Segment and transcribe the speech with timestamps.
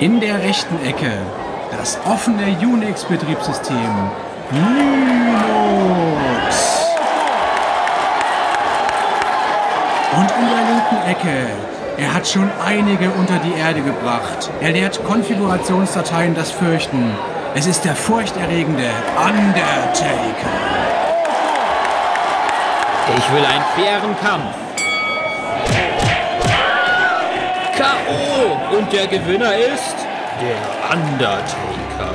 [0.00, 1.12] In der rechten Ecke
[1.70, 4.10] das offene Unix-Betriebssystem
[4.50, 4.74] Linux.
[10.16, 11.46] Und in der linken Ecke,
[11.96, 14.50] er hat schon einige unter die Erde gebracht.
[14.60, 17.12] Er lehrt Konfigurationsdateien das Fürchten.
[17.54, 20.50] Es ist der furchterregende Undertaker.
[23.16, 24.63] Ich will einen fairen Kampf.
[28.76, 29.94] Und der Gewinner ist
[30.40, 30.56] der
[30.92, 32.14] Undertaker.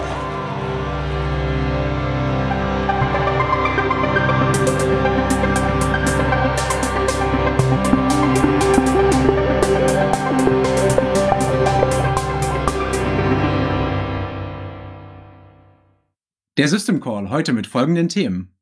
[16.58, 18.54] Der System Call heute mit folgenden Themen.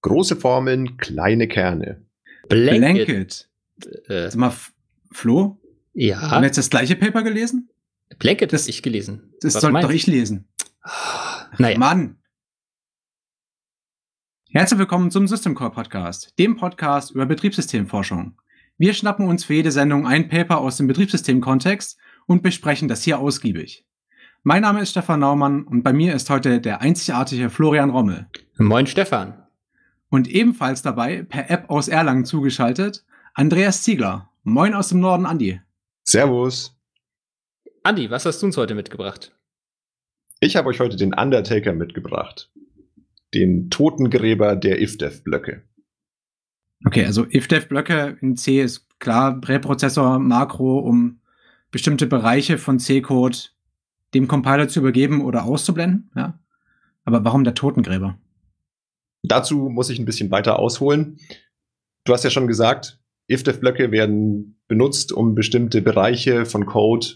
[0.00, 2.04] Große Formeln, kleine Kerne.
[2.48, 3.06] Blanket.
[3.06, 3.48] Blanket.
[4.08, 4.52] Äh, Sag mal,
[5.12, 5.60] Flo,
[5.94, 7.70] ja, haben wir jetzt das gleiche Paper gelesen?
[8.18, 9.32] Blanket das- ich gelesen.
[9.40, 10.48] Das Was sollte meinst doch ich lesen.
[10.58, 11.62] du?
[11.62, 12.18] Naja, Mann!
[14.50, 18.40] Herzlich willkommen zum System Call Podcast, dem Podcast über Betriebssystemforschung.
[18.78, 23.18] Wir schnappen uns für jede Sendung ein Paper aus dem Betriebssystemkontext und besprechen das hier
[23.18, 23.84] ausgiebig.
[24.42, 28.28] Mein Name ist Stefan Naumann und bei mir ist heute der einzigartige Florian Rommel.
[28.58, 29.42] moin Stefan.
[30.08, 34.30] Und ebenfalls dabei, per App aus Erlangen zugeschaltet, Andreas Ziegler.
[34.44, 35.60] Moin aus dem Norden, Andi.
[36.04, 36.78] Servus.
[37.82, 39.34] Andi, was hast du uns heute mitgebracht?
[40.40, 42.52] Ich habe euch heute den Undertaker mitgebracht.
[43.32, 45.62] Den Totengräber der IFDEV-Blöcke.
[46.86, 51.20] Okay, also if-dev-Blöcke in C ist klar Präprozessor, Makro, um
[51.70, 53.38] bestimmte Bereiche von C-Code
[54.12, 56.10] dem Compiler zu übergeben oder auszublenden.
[56.14, 56.38] Ja.
[57.04, 58.18] Aber warum der Totengräber?
[59.22, 61.18] Dazu muss ich ein bisschen weiter ausholen.
[62.04, 67.06] Du hast ja schon gesagt, IFDEV-Blöcke werden benutzt, um bestimmte Bereiche von Code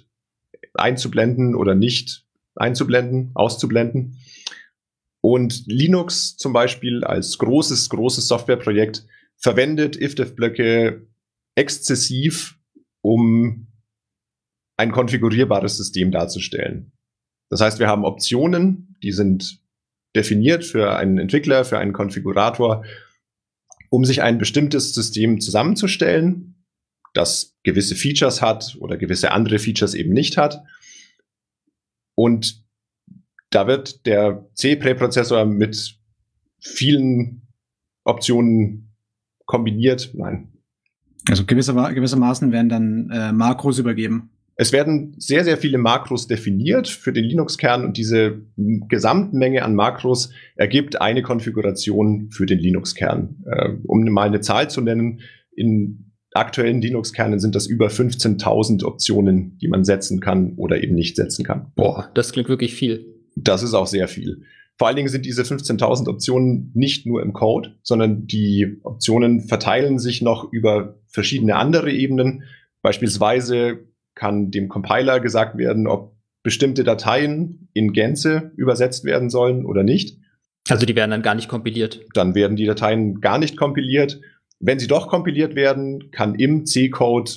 [0.74, 2.24] einzublenden oder nicht
[2.56, 4.18] einzublenden, auszublenden.
[5.20, 9.04] Und Linux zum Beispiel als großes, großes Softwareprojekt
[9.36, 11.06] verwendet IFDEV-Blöcke
[11.54, 12.58] exzessiv,
[13.02, 13.66] um
[14.76, 16.92] ein konfigurierbares System darzustellen.
[17.50, 19.60] Das heißt, wir haben Optionen, die sind
[20.14, 22.84] definiert für einen Entwickler, für einen Konfigurator,
[23.90, 26.64] um sich ein bestimmtes System zusammenzustellen,
[27.14, 30.62] das gewisse Features hat oder gewisse andere Features eben nicht hat.
[32.14, 32.64] Und
[33.50, 35.98] da wird der C-Präprozessor mit
[36.60, 37.42] vielen
[38.04, 38.94] Optionen
[39.46, 40.10] kombiniert.
[40.14, 40.52] Nein.
[41.28, 44.30] Also gewisse, gewissermaßen werden dann äh, Makros übergeben.
[44.60, 50.30] Es werden sehr, sehr viele Makros definiert für den Linux-Kern und diese Gesamtmenge an Makros
[50.56, 53.44] ergibt eine Konfiguration für den Linux-Kern.
[53.46, 55.20] Äh, um mal eine Zahl zu nennen,
[55.54, 61.14] in aktuellen Linux-Kernen sind das über 15.000 Optionen, die man setzen kann oder eben nicht
[61.14, 61.70] setzen kann.
[61.76, 63.06] Boah, das klingt wirklich viel.
[63.36, 64.42] Das ist auch sehr viel.
[64.76, 70.00] Vor allen Dingen sind diese 15.000 Optionen nicht nur im Code, sondern die Optionen verteilen
[70.00, 72.42] sich noch über verschiedene andere Ebenen.
[72.82, 73.88] Beispielsweise
[74.18, 80.18] kann dem Compiler gesagt werden, ob bestimmte Dateien in Gänze übersetzt werden sollen oder nicht.
[80.68, 82.04] Also die werden dann gar nicht kompiliert.
[82.14, 84.20] Dann werden die Dateien gar nicht kompiliert.
[84.60, 87.30] Wenn sie doch kompiliert werden, kann im C-Code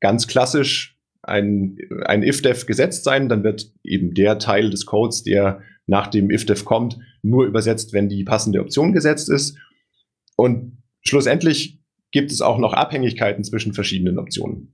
[0.00, 3.28] ganz klassisch ein, ein if-def gesetzt sein.
[3.28, 8.08] Dann wird eben der Teil des Codes, der nach dem if-def kommt, nur übersetzt, wenn
[8.08, 9.56] die passende Option gesetzt ist.
[10.36, 11.78] Und schlussendlich
[12.10, 14.72] gibt es auch noch Abhängigkeiten zwischen verschiedenen Optionen.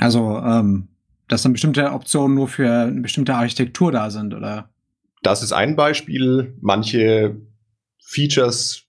[0.00, 0.88] Also, ähm,
[1.28, 4.70] dass dann bestimmte Optionen nur für eine bestimmte Architektur da sind, oder?
[5.22, 6.54] Das ist ein Beispiel.
[6.60, 7.36] Manche
[8.00, 8.84] Features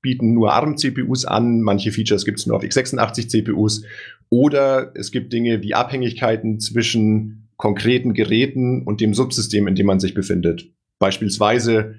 [0.00, 3.84] bieten nur ARM-CPUs an, manche Features gibt es nur auf x86-CPUs.
[4.28, 10.00] Oder es gibt Dinge wie Abhängigkeiten zwischen konkreten Geräten und dem Subsystem, in dem man
[10.00, 10.70] sich befindet.
[10.98, 11.96] Beispielsweise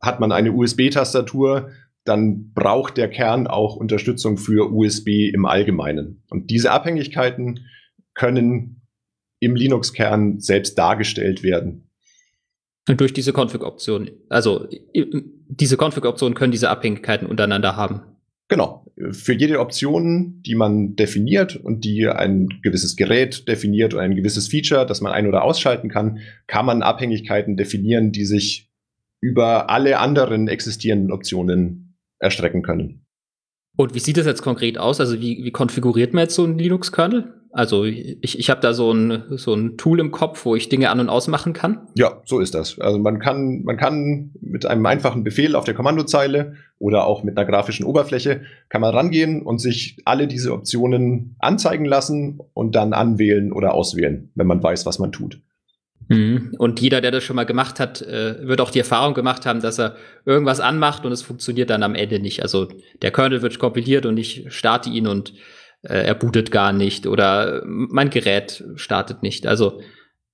[0.00, 1.70] hat man eine USB-Tastatur,
[2.04, 6.22] dann braucht der Kern auch Unterstützung für USB im Allgemeinen.
[6.30, 7.66] Und diese Abhängigkeiten
[8.16, 8.82] können
[9.38, 11.88] im Linux-Kern selbst dargestellt werden.
[12.88, 14.68] Und durch diese Config-Option, also
[15.48, 18.02] diese Config-Optionen können diese Abhängigkeiten untereinander haben.
[18.48, 18.86] Genau.
[19.10, 24.48] Für jede Option, die man definiert und die ein gewisses Gerät definiert oder ein gewisses
[24.48, 28.70] Feature, das man ein- oder ausschalten kann, kann man Abhängigkeiten definieren, die sich
[29.20, 33.04] über alle anderen existierenden Optionen erstrecken können.
[33.76, 35.00] Und wie sieht das jetzt konkret aus?
[35.00, 37.34] Also wie, wie konfiguriert man jetzt so einen Linux-Kernel?
[37.56, 40.90] Also ich, ich habe da so ein, so ein Tool im Kopf, wo ich Dinge
[40.90, 41.88] an- und ausmachen kann.
[41.94, 42.78] Ja, so ist das.
[42.78, 47.38] Also man kann, man kann mit einem einfachen Befehl auf der Kommandozeile oder auch mit
[47.38, 52.92] einer grafischen Oberfläche kann man rangehen und sich alle diese Optionen anzeigen lassen und dann
[52.92, 55.40] anwählen oder auswählen, wenn man weiß, was man tut.
[56.08, 56.54] Mhm.
[56.58, 59.60] Und jeder, der das schon mal gemacht hat, äh, wird auch die Erfahrung gemacht haben,
[59.62, 62.42] dass er irgendwas anmacht und es funktioniert dann am Ende nicht.
[62.42, 62.68] Also
[63.00, 65.32] der Kernel wird kompiliert und ich starte ihn und
[65.82, 69.46] äh, er bootet gar nicht oder mein Gerät startet nicht.
[69.46, 69.80] Also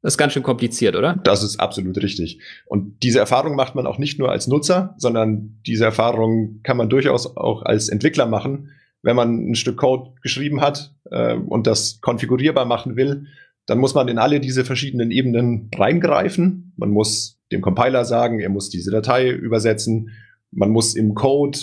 [0.02, 1.20] das ist ganz schön kompliziert, oder?
[1.22, 2.40] Das ist absolut richtig.
[2.66, 6.88] Und diese Erfahrung macht man auch nicht nur als Nutzer, sondern diese Erfahrung kann man
[6.88, 8.70] durchaus auch als Entwickler machen,
[9.02, 13.26] wenn man ein Stück Code geschrieben hat äh, und das konfigurierbar machen will
[13.66, 16.72] dann muss man in alle diese verschiedenen Ebenen reingreifen.
[16.76, 20.10] Man muss dem Compiler sagen, er muss diese Datei übersetzen.
[20.50, 21.58] Man muss im Code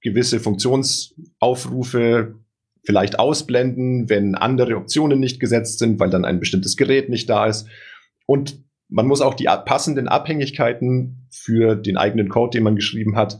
[0.00, 2.36] gewisse Funktionsaufrufe
[2.84, 7.46] vielleicht ausblenden, wenn andere Optionen nicht gesetzt sind, weil dann ein bestimmtes Gerät nicht da
[7.46, 7.66] ist.
[8.26, 13.38] Und man muss auch die passenden Abhängigkeiten für den eigenen Code, den man geschrieben hat,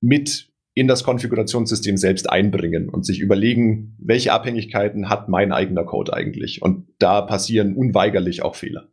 [0.00, 6.12] mit in das Konfigurationssystem selbst einbringen und sich überlegen, welche Abhängigkeiten hat mein eigener Code
[6.12, 6.60] eigentlich.
[6.60, 8.88] Und da passieren unweigerlich auch Fehler.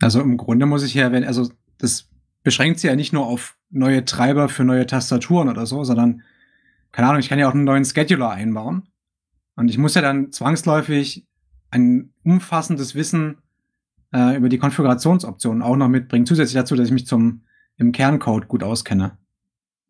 [0.00, 2.08] Also im Grunde muss ich ja, wenn, also das
[2.42, 6.22] beschränkt sich ja nicht nur auf neue Treiber für neue Tastaturen oder so, sondern,
[6.92, 8.84] keine Ahnung, ich kann ja auch einen neuen Scheduler einbauen.
[9.56, 11.26] Und ich muss ja dann zwangsläufig
[11.70, 13.38] ein umfassendes Wissen
[14.14, 17.42] äh, über die Konfigurationsoptionen auch noch mitbringen, zusätzlich dazu, dass ich mich zum
[17.78, 19.18] im Kerncode gut auskenne.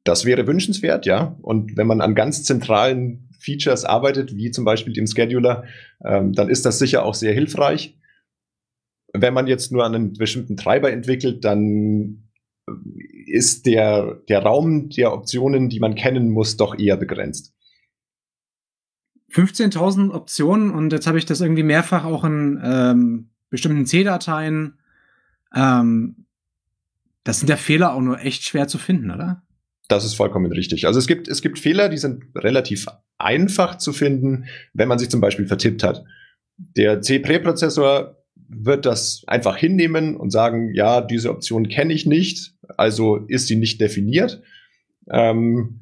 [0.05, 1.37] Das wäre wünschenswert, ja.
[1.43, 5.65] Und wenn man an ganz zentralen Features arbeitet, wie zum Beispiel dem Scheduler,
[6.05, 7.99] ähm, dann ist das sicher auch sehr hilfreich.
[9.13, 12.22] Wenn man jetzt nur einen bestimmten Treiber entwickelt, dann
[13.27, 17.55] ist der, der Raum der Optionen, die man kennen muss, doch eher begrenzt.
[19.33, 24.79] 15.000 Optionen und jetzt habe ich das irgendwie mehrfach auch in ähm, bestimmten C-Dateien.
[25.55, 26.27] Ähm,
[27.25, 29.43] das sind ja Fehler auch nur echt schwer zu finden, oder?
[29.89, 30.87] Das ist vollkommen richtig.
[30.87, 32.87] Also es gibt, es gibt Fehler, die sind relativ
[33.19, 36.05] einfach zu finden, wenn man sich zum Beispiel vertippt hat.
[36.57, 38.22] Der C-Präprozessor
[38.55, 43.57] wird das einfach hinnehmen und sagen, ja, diese Option kenne ich nicht, also ist sie
[43.57, 44.43] nicht definiert.
[45.11, 45.81] Ähm,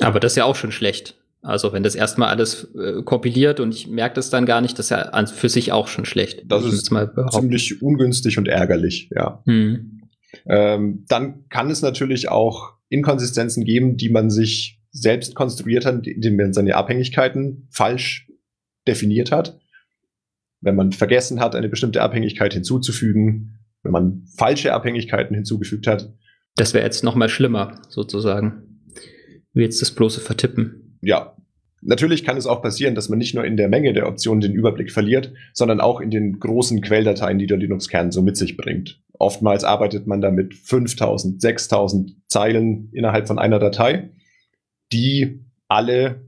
[0.00, 1.16] Aber das ist ja auch schon schlecht.
[1.42, 4.86] Also wenn das erstmal alles äh, kompiliert und ich merke das dann gar nicht, das
[4.86, 6.42] ist ja für sich auch schon schlecht.
[6.46, 9.42] Das ist ziemlich ungünstig und ärgerlich, ja.
[9.44, 10.00] Hm.
[10.46, 16.36] Ähm, dann kann es natürlich auch Inkonsistenzen geben, die man sich selbst konstruiert hat, indem
[16.36, 18.30] man seine Abhängigkeiten falsch
[18.86, 19.58] definiert hat.
[20.64, 26.12] Wenn man vergessen hat, eine bestimmte Abhängigkeit hinzuzufügen, wenn man falsche Abhängigkeiten hinzugefügt hat.
[26.56, 28.80] Das wäre jetzt noch mal schlimmer, sozusagen.
[29.52, 30.98] Wie jetzt das bloße Vertippen.
[31.02, 31.36] Ja.
[31.82, 34.54] Natürlich kann es auch passieren, dass man nicht nur in der Menge der Optionen den
[34.54, 39.02] Überblick verliert, sondern auch in den großen Quelldateien, die der Linux-Kern so mit sich bringt.
[39.12, 44.12] Oftmals arbeitet man da mit 5000, 6000 Zeilen innerhalb von einer Datei,
[44.92, 46.24] die alle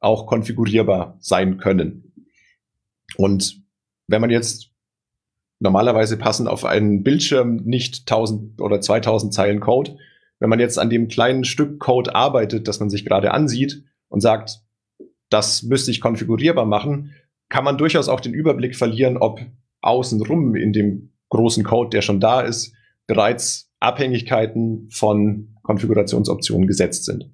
[0.00, 2.12] auch konfigurierbar sein können.
[3.16, 3.62] Und
[4.10, 4.70] wenn man jetzt
[5.60, 9.96] normalerweise passen auf einen Bildschirm nicht 1000 oder 2000 Zeilen Code,
[10.40, 14.20] wenn man jetzt an dem kleinen Stück Code arbeitet, das man sich gerade ansieht und
[14.20, 14.62] sagt,
[15.28, 17.14] das müsste ich konfigurierbar machen,
[17.48, 19.40] kann man durchaus auch den Überblick verlieren, ob
[19.82, 22.74] außenrum in dem großen Code, der schon da ist,
[23.06, 27.30] bereits Abhängigkeiten von Konfigurationsoptionen gesetzt sind.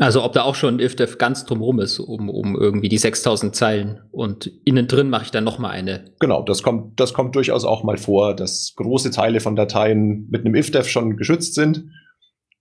[0.00, 4.00] Also ob da auch schon IFDEF ganz drumherum ist, um, um irgendwie die 6000 Zeilen
[4.10, 6.14] und innen drin mache ich dann noch mal eine.
[6.20, 10.46] Genau, das kommt, das kommt durchaus auch mal vor, dass große Teile von Dateien mit
[10.46, 11.84] einem IFDEF schon geschützt sind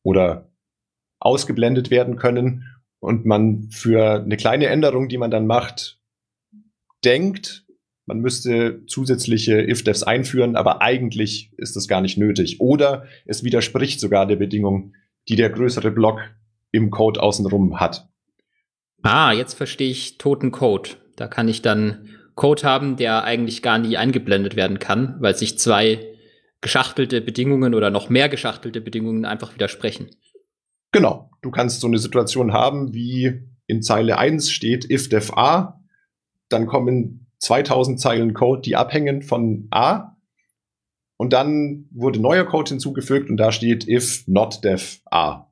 [0.04, 0.52] oder
[1.22, 2.66] ausgeblendet werden können
[3.00, 6.02] und man für eine kleine Änderung, die man dann macht,
[7.06, 7.66] denkt,
[8.06, 12.60] man müsste zusätzliche if-defs einführen, aber eigentlich ist das gar nicht nötig.
[12.60, 14.94] Oder es widerspricht sogar der Bedingung,
[15.30, 16.20] die der größere Block
[16.72, 18.08] im Code außenrum hat.
[19.02, 20.92] Ah, jetzt verstehe ich toten Code.
[21.16, 25.58] Da kann ich dann Code haben, der eigentlich gar nie eingeblendet werden kann, weil sich
[25.60, 26.16] zwei
[26.62, 30.10] geschachtelte Bedingungen oder noch mehr geschachtelte Bedingungen einfach widersprechen.
[30.92, 31.32] Genau.
[31.42, 35.80] Du kannst so eine Situation haben, wie in Zeile 1 steht if def a,
[36.50, 40.16] dann kommen 2000 Zeilen Code, die abhängen von A.
[41.18, 45.49] Und dann wurde neuer Code hinzugefügt und da steht if not def A.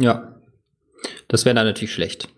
[0.00, 0.40] Ja.
[1.28, 2.28] Das wäre dann natürlich schlecht.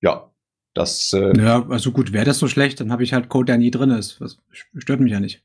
[0.00, 0.30] Ja.
[0.74, 3.58] Das, äh ja, also gut, wäre das so schlecht, dann habe ich halt Code, der
[3.58, 4.20] nie drin ist.
[4.20, 4.38] Das
[4.76, 5.42] stört mich ja nicht.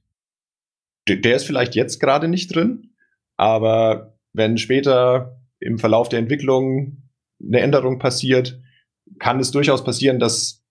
[1.08, 2.92] Der, der ist vielleicht jetzt gerade nicht drin,
[3.36, 7.10] aber wenn später im Verlauf der Entwicklung
[7.42, 8.62] eine Änderung passiert,
[9.18, 10.64] kann es durchaus passieren, dass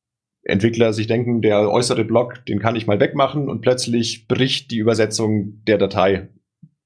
[0.45, 4.79] Entwickler sich denken, der äußere Block, den kann ich mal wegmachen und plötzlich bricht die
[4.79, 6.29] Übersetzung der Datei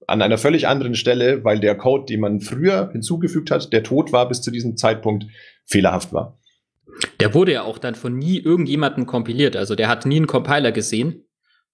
[0.06, 4.12] an einer völlig anderen Stelle, weil der Code, den man früher hinzugefügt hat, der tot
[4.12, 5.26] war bis zu diesem Zeitpunkt,
[5.64, 6.38] fehlerhaft war.
[7.20, 9.56] Der wurde ja auch dann von nie irgendjemandem kompiliert.
[9.56, 11.22] Also der hat nie einen Compiler gesehen.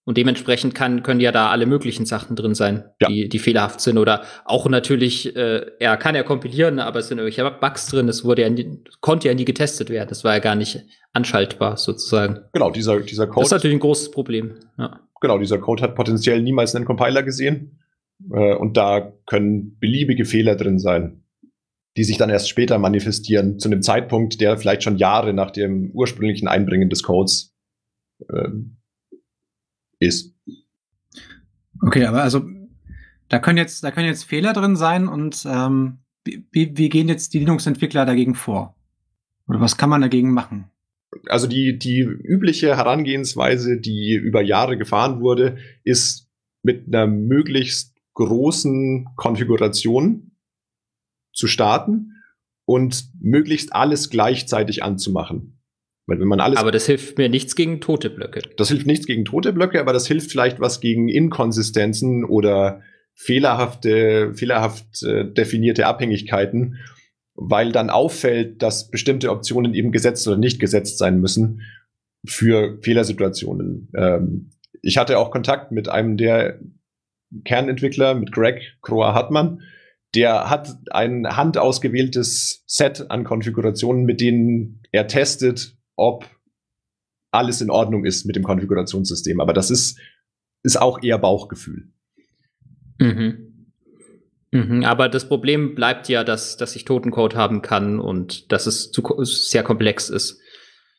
[0.05, 3.07] Und dementsprechend kann, können ja da alle möglichen Sachen drin sein, Ja.
[3.07, 3.99] die, die fehlerhaft sind.
[3.99, 8.09] Oder auch natürlich, äh, er kann ja kompilieren, aber es sind irgendwelche Bugs drin.
[8.09, 10.09] Es wurde ja nie, konnte ja nie getestet werden.
[10.09, 12.41] Das war ja gar nicht anschaltbar sozusagen.
[12.53, 13.45] Genau, dieser, dieser Das Code.
[13.47, 14.57] ist natürlich ein großes Problem.
[14.77, 14.99] Ja.
[15.21, 17.79] genau, dieser Code hat potenziell niemals einen Compiler gesehen.
[18.31, 21.25] Äh, und da können beliebige Fehler drin sein,
[21.97, 25.91] die sich dann erst später manifestieren, zu einem Zeitpunkt, der vielleicht schon Jahre nach dem
[25.93, 27.55] ursprünglichen Einbringen des Codes
[28.33, 28.77] ähm,
[29.99, 30.35] ist.
[31.81, 32.45] Okay, aber also
[33.29, 37.09] da können jetzt, da können jetzt Fehler drin sein und ähm, wie, wie wie gehen
[37.09, 38.77] jetzt die Linux-Entwickler dagegen vor?
[39.49, 40.71] Oder was kann man dagegen machen?
[41.29, 46.29] Also die, die übliche Herangehensweise, die über Jahre gefahren wurde, ist
[46.63, 50.33] mit einer möglichst großen Konfiguration
[51.33, 52.13] zu starten
[52.65, 55.59] und möglichst alles gleichzeitig anzumachen.
[56.07, 58.43] Weil wenn man alles Aber das hilft mir nichts gegen tote Blöcke.
[58.57, 62.83] Das hilft nichts gegen tote Blöcke, aber das hilft vielleicht was gegen Inkonsistenzen oder
[63.15, 66.79] fehlerhafte, fehlerhaft äh, definierte Abhängigkeiten,
[67.35, 71.63] weil dann auffällt, dass bestimmte Optionen eben gesetzt oder nicht gesetzt sein müssen
[72.27, 73.91] für Fehlersituationen.
[73.97, 74.51] Ähm,
[74.83, 76.59] ich hatte auch Kontakt mit einem der
[77.45, 79.63] Kernentwickler, mit Greg Kroa Hartmann.
[80.15, 86.29] Der hat ein handausgewähltes Set an Konfigurationen, mit denen er testet, ob
[87.31, 89.41] alles in Ordnung ist mit dem Konfigurationssystem.
[89.41, 89.99] Aber das ist,
[90.63, 91.89] ist auch eher Bauchgefühl.
[92.99, 93.53] Mhm.
[94.53, 98.91] Mhm, aber das Problem bleibt ja, dass, dass ich Totencode haben kann und dass es
[98.91, 100.39] zu, sehr komplex ist.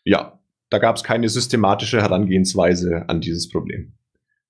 [0.04, 3.94] Ja, da gab es keine systematische Herangehensweise an dieses Problem.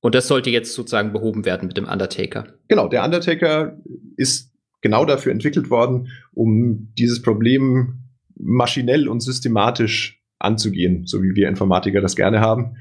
[0.03, 2.45] Und das sollte jetzt sozusagen behoben werden mit dem Undertaker.
[2.67, 3.79] Genau, der Undertaker
[4.17, 8.01] ist genau dafür entwickelt worden, um dieses Problem
[8.35, 12.75] maschinell und systematisch anzugehen, so wie wir Informatiker das gerne haben.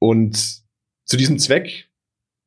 [0.00, 0.64] Und
[1.04, 1.88] zu diesem Zweck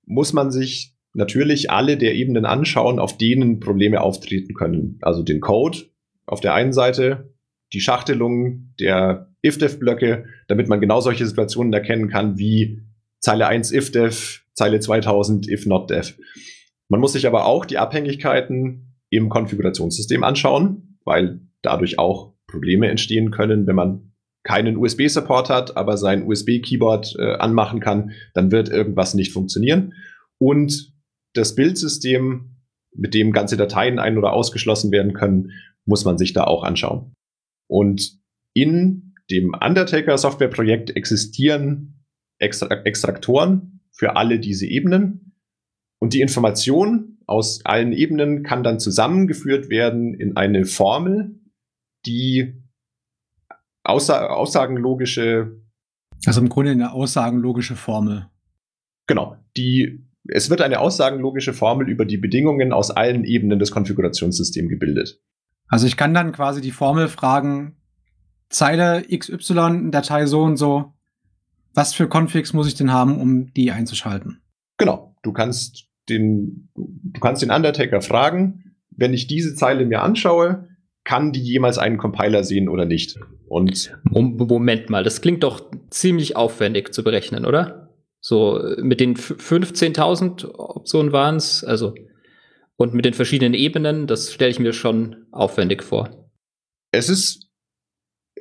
[0.06, 4.98] muss man sich natürlich alle der Ebenen anschauen, auf denen Probleme auftreten können.
[5.02, 5.78] Also den Code
[6.26, 7.34] auf der einen Seite,
[7.72, 12.82] die Schachtelung der if-def-Blöcke, damit man genau solche Situationen erkennen kann wie
[13.24, 16.18] Zeile 1 if-def, Zeile 2000 if-not-def.
[16.90, 23.32] Man muss sich aber auch die Abhängigkeiten im Konfigurationssystem anschauen, weil dadurch auch Probleme entstehen
[23.32, 24.12] können, wenn man
[24.44, 29.94] keinen USB-Support hat, aber sein USB-Keyboard äh, anmachen kann, dann wird irgendwas nicht funktionieren.
[30.38, 30.94] Und
[31.34, 32.58] das Bildsystem,
[32.96, 35.52] mit dem ganze Dateien ein- oder ausgeschlossen werden können,
[35.86, 37.14] muss man sich da auch anschauen.
[37.68, 38.20] Und
[38.54, 41.93] in dem Undertaker-Software-Projekt existieren
[42.44, 45.34] Extraktoren für alle diese Ebenen.
[46.00, 51.40] Und die Information aus allen Ebenen kann dann zusammengeführt werden in eine Formel,
[52.06, 52.62] die
[53.84, 55.62] aussa aussagenlogische,
[56.26, 58.28] Also im Grunde eine aussagenlogische Formel.
[59.08, 64.70] genau, die, es wird eine aussagenlogische Formel über die Bedingungen aus allen Ebenen des Konfigurationssystems
[64.70, 65.22] gebildet.
[65.68, 67.78] Also ich kann dann quasi die Formel fragen,
[68.50, 70.94] Zeile XY, Datei so und so,
[71.74, 74.42] was für Configs muss ich denn haben, um die einzuschalten?
[74.78, 80.68] Genau, du kannst den, du kannst den Undertaker fragen, wenn ich diese Zeile mir anschaue,
[81.04, 83.18] kann die jemals einen Compiler sehen oder nicht?
[83.48, 87.90] Und Mom- Moment mal, das klingt doch ziemlich aufwendig zu berechnen, oder?
[88.20, 91.94] So äh, mit den f- 15.000 Optionen waren es, also
[92.76, 96.30] und mit den verschiedenen Ebenen, das stelle ich mir schon aufwendig vor.
[96.92, 97.50] es ist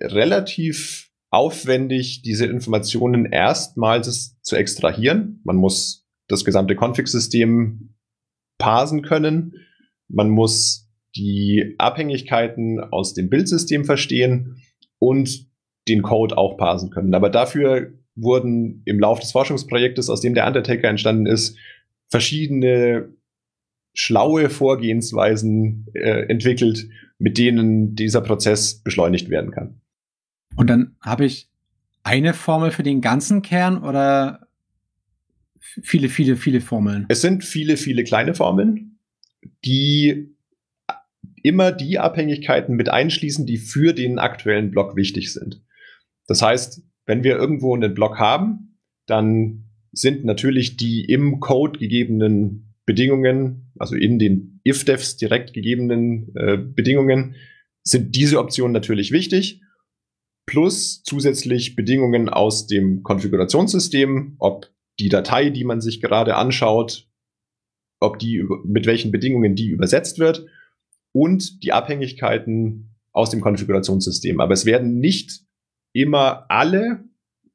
[0.01, 5.41] relativ aufwendig, diese Informationen erstmals zu extrahieren.
[5.45, 7.95] Man muss das gesamte Config-System
[8.59, 9.55] parsen können.
[10.09, 14.63] Man muss die Abhängigkeiten aus dem Bildsystem verstehen
[14.99, 15.49] und
[15.89, 17.15] den Code auch parsen können.
[17.15, 21.57] Aber dafür wurden im Laufe des Forschungsprojektes, aus dem der Undertaker entstanden ist,
[22.09, 23.09] verschiedene
[23.95, 29.82] schlaue Vorgehensweisen äh, entwickelt, mit denen dieser Prozess beschleunigt werden kann.
[30.57, 31.49] Und dann habe ich
[32.03, 34.47] eine Formel für den ganzen Kern oder
[35.83, 37.07] viele, viele, viele Formeln?
[37.09, 38.99] Es sind viele, viele kleine Formeln,
[39.65, 40.35] die
[41.43, 45.63] immer die Abhängigkeiten mit einschließen, die für den aktuellen Block wichtig sind.
[46.27, 52.75] Das heißt, wenn wir irgendwo einen Block haben, dann sind natürlich die im Code gegebenen
[52.87, 57.35] Bedingungen, also in den if-defs direkt gegebenen äh, Bedingungen,
[57.83, 59.61] sind diese Optionen natürlich wichtig.
[60.47, 67.09] Plus zusätzlich Bedingungen aus dem Konfigurationssystem, ob die Datei, die man sich gerade anschaut,
[68.01, 70.47] ob die mit welchen Bedingungen die übersetzt wird
[71.13, 74.41] und die Abhängigkeiten aus dem Konfigurationssystem.
[74.41, 75.43] Aber es werden nicht
[75.95, 77.05] immer alle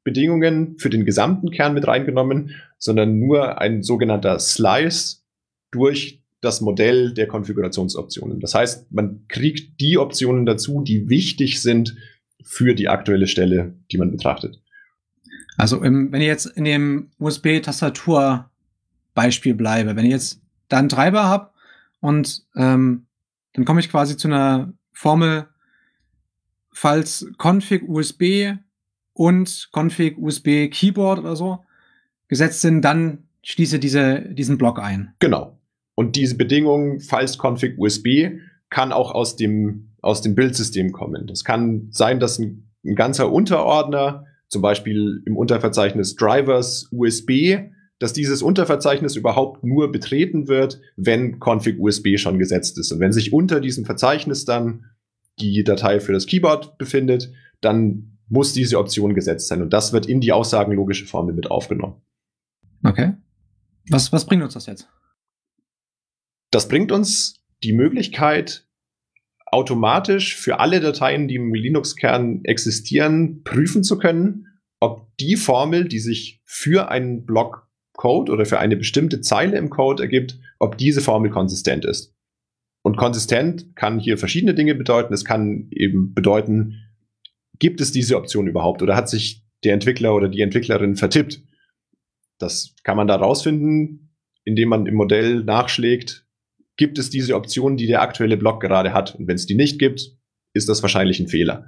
[0.03, 5.23] Bedingungen für den gesamten Kern mit reingenommen, sondern nur ein sogenannter Slice
[5.71, 8.39] durch das Modell der Konfigurationsoptionen.
[8.39, 11.97] Das heißt, man kriegt die Optionen dazu, die wichtig sind
[12.47, 14.61] für die aktuelle Stelle, die man betrachtet.
[15.57, 21.25] Also im, wenn ich jetzt in dem USB-Tastatur-Beispiel bleibe, wenn ich jetzt da einen Treiber
[21.25, 21.51] habe
[21.99, 23.05] und ähm,
[23.53, 25.47] dann komme ich quasi zu einer Formel,
[26.71, 28.53] falls config USB
[29.13, 31.63] und config USB Keyboard oder so
[32.27, 35.13] gesetzt sind, dann schließe diese, diesen Block ein.
[35.19, 35.59] Genau.
[35.95, 38.39] Und diese Bedingung, falls config USB,
[38.69, 41.27] kann auch aus dem, aus dem Bildsystem kommen.
[41.27, 47.57] Das kann sein, dass ein, ein ganzer Unterordner, zum Beispiel im Unterverzeichnis Drivers USB,
[47.99, 52.93] dass dieses Unterverzeichnis überhaupt nur betreten wird, wenn config USB schon gesetzt ist.
[52.93, 54.85] Und wenn sich unter diesem Verzeichnis dann
[55.39, 59.61] die Datei für das Keyboard befindet, dann muss diese Option gesetzt sein.
[59.61, 62.01] Und das wird in die aussagenlogische Formel mit aufgenommen.
[62.81, 63.11] Okay.
[63.89, 64.87] Was, was bringt uns das jetzt?
[66.49, 68.66] Das bringt uns die Möglichkeit,
[69.51, 74.47] automatisch für alle Dateien, die im Linux-Kern existieren, prüfen zu können,
[74.79, 79.69] ob die Formel, die sich für einen Block Code oder für eine bestimmte Zeile im
[79.69, 82.13] Code ergibt, ob diese Formel konsistent ist.
[82.83, 85.13] Und konsistent kann hier verschiedene Dinge bedeuten.
[85.13, 86.75] Es kann eben bedeuten,
[87.59, 91.41] gibt es diese Option überhaupt oder hat sich der Entwickler oder die Entwicklerin vertippt?
[92.37, 96.26] Das kann man da rausfinden, indem man im Modell nachschlägt,
[96.77, 99.15] gibt es diese Option, die der aktuelle Block gerade hat.
[99.15, 100.11] Und wenn es die nicht gibt,
[100.53, 101.67] ist das wahrscheinlich ein Fehler.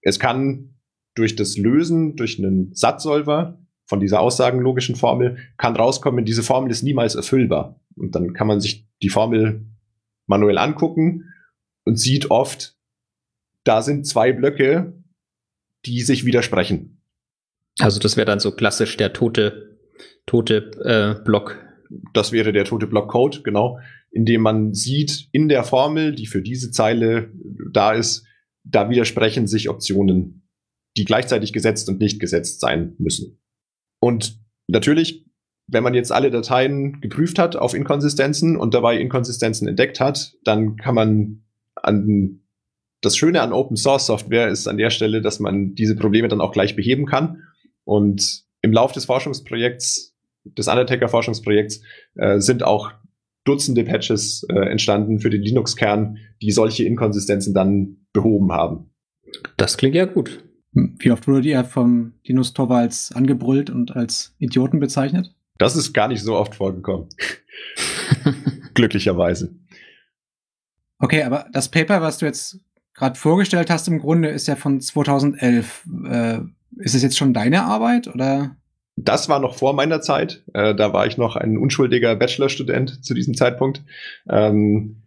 [0.00, 0.74] Es kann
[1.14, 6.82] durch das Lösen, durch einen Satzsolver von dieser aussagenlogischen Formel, kann rauskommen, diese Formel ist
[6.82, 7.80] niemals erfüllbar.
[7.96, 9.66] Und dann kann man sich die Formel
[10.26, 11.32] manuell angucken
[11.84, 12.76] und sieht oft,
[13.64, 14.94] da sind zwei Blöcke,
[15.86, 17.02] die sich widersprechen.
[17.78, 19.78] Also das wäre dann so klassisch der tote,
[20.26, 21.62] tote äh, Block.
[22.12, 23.78] Das wäre der tote Blockcode, genau,
[24.14, 27.32] indem man sieht, in der Formel, die für diese Zeile
[27.72, 28.24] da ist,
[28.62, 30.48] da widersprechen sich Optionen,
[30.96, 33.40] die gleichzeitig gesetzt und nicht gesetzt sein müssen.
[34.00, 35.26] Und natürlich,
[35.66, 40.76] wenn man jetzt alle Dateien geprüft hat auf Inkonsistenzen und dabei Inkonsistenzen entdeckt hat, dann
[40.76, 42.40] kann man an
[43.00, 46.40] das Schöne an Open Source Software ist an der Stelle, dass man diese Probleme dann
[46.40, 47.42] auch gleich beheben kann.
[47.82, 51.82] Und im Lauf des Forschungsprojekts, des Undertaker Forschungsprojekts,
[52.14, 52.92] äh, sind auch
[53.44, 58.90] Dutzende Patches äh, entstanden für den Linux-Kern, die solche Inkonsistenzen dann behoben haben.
[59.56, 60.44] Das klingt ja gut.
[60.72, 65.34] Wie oft wurde ihr vom Linus Torvalds angebrüllt und als Idioten bezeichnet?
[65.58, 67.08] Das ist gar nicht so oft vorgekommen.
[68.74, 69.54] Glücklicherweise.
[70.98, 72.58] Okay, aber das Paper, was du jetzt
[72.94, 75.86] gerade vorgestellt hast, im Grunde ist ja von 2011.
[76.06, 76.38] Äh,
[76.76, 78.56] ist es jetzt schon deine Arbeit oder?
[78.96, 80.44] Das war noch vor meiner Zeit.
[80.54, 83.82] Äh, da war ich noch ein unschuldiger Bachelorstudent zu diesem Zeitpunkt.
[84.28, 85.02] Ähm,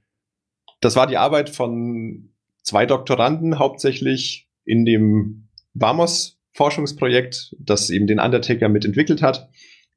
[0.82, 2.30] das war die Arbeit von
[2.64, 9.50] zwei Doktoranden hauptsächlich in dem Vamos Forschungsprojekt, das eben den Undertaker mitentwickelt hat.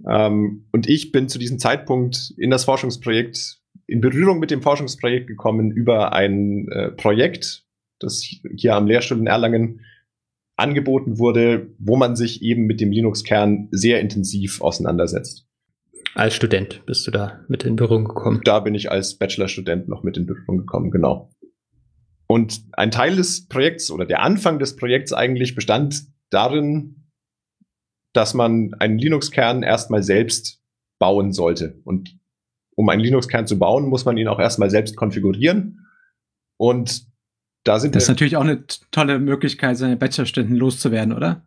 [0.09, 5.27] Ähm, und ich bin zu diesem Zeitpunkt in das Forschungsprojekt, in Berührung mit dem Forschungsprojekt
[5.27, 7.65] gekommen über ein äh, Projekt,
[7.99, 9.81] das hier am Lehrstuhl in Erlangen
[10.61, 15.47] angeboten wurde, wo man sich eben mit dem Linux-Kern sehr intensiv auseinandersetzt.
[16.15, 18.41] Als Student bist du da mit in Berührung gekommen?
[18.45, 21.31] Da bin ich als Bachelorstudent noch mit in Berührung gekommen, genau.
[22.27, 27.09] Und ein Teil des Projekts oder der Anfang des Projekts eigentlich bestand darin,
[28.13, 30.61] dass man einen Linux-Kern erstmal selbst
[30.99, 31.81] bauen sollte.
[31.85, 32.17] Und
[32.77, 35.87] um einen Linux-Kern zu bauen, muss man ihn auch erstmal selbst konfigurieren.
[36.57, 37.10] Und
[37.65, 41.43] da sind das ist natürlich auch eine tolle Möglichkeit, seine Bachelorstudenten loszuwerden, oder?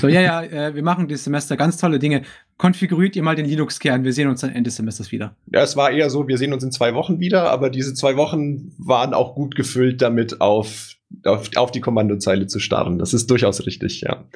[0.00, 2.22] So, ja, ja, äh, wir machen dieses Semester ganz tolle Dinge.
[2.56, 5.34] Konfiguriert ihr mal den Linux-Kern, wir sehen uns dann Ende des Semesters wieder.
[5.52, 8.16] Ja, es war eher so, wir sehen uns in zwei Wochen wieder, aber diese zwei
[8.16, 12.98] Wochen waren auch gut gefüllt damit, auf, auf, auf die Kommandozeile zu starren.
[12.98, 14.28] Das ist durchaus richtig, ja.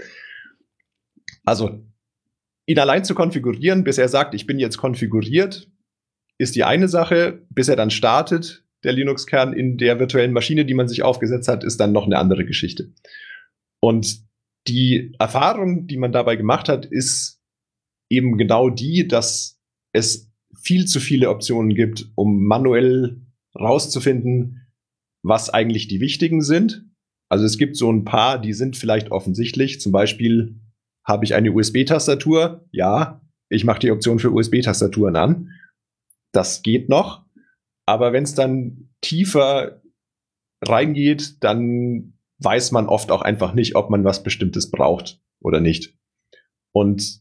[1.44, 1.84] Also,
[2.66, 5.68] ihn allein zu konfigurieren, bis er sagt, ich bin jetzt konfiguriert,
[6.38, 7.42] ist die eine Sache.
[7.50, 11.64] Bis er dann startet, der Linux-Kern in der virtuellen Maschine, die man sich aufgesetzt hat,
[11.64, 12.92] ist dann noch eine andere Geschichte.
[13.80, 14.22] Und
[14.66, 17.42] die Erfahrung, die man dabei gemacht hat, ist
[18.10, 19.60] eben genau die, dass
[19.92, 23.20] es viel zu viele Optionen gibt, um manuell
[23.58, 24.66] rauszufinden,
[25.22, 26.84] was eigentlich die wichtigen sind.
[27.28, 29.80] Also es gibt so ein paar, die sind vielleicht offensichtlich.
[29.80, 30.60] Zum Beispiel
[31.04, 32.66] habe ich eine USB-Tastatur.
[32.70, 35.50] Ja, ich mache die Option für USB-Tastaturen an.
[36.32, 37.23] Das geht noch.
[37.86, 39.82] Aber wenn es dann tiefer
[40.62, 45.20] reingeht, dann weiß man oft auch einfach nicht, ob man was Bestimmtes braucht.
[45.40, 45.94] oder nicht.
[46.72, 47.20] Und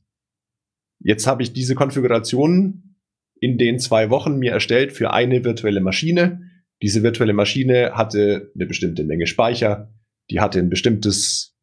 [0.99, 2.95] jetzt habe ich diese Konfiguration
[3.39, 6.49] in den zwei Wochen mir erstellt für eine virtuelle Maschine.
[6.81, 9.93] Diese virtuelle Maschine hatte eine bestimmte Menge Speicher,
[10.29, 11.57] die hatte ein bestimmtes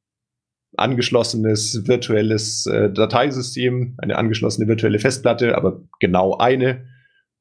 [0.77, 6.87] angeschlossenes virtuelles äh, Dateisystem, eine angeschlossene virtuelle Festplatte, aber genau eine.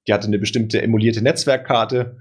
[0.10, 2.18] Die hatte eine bestimmte emulierte Netzwerkkarte.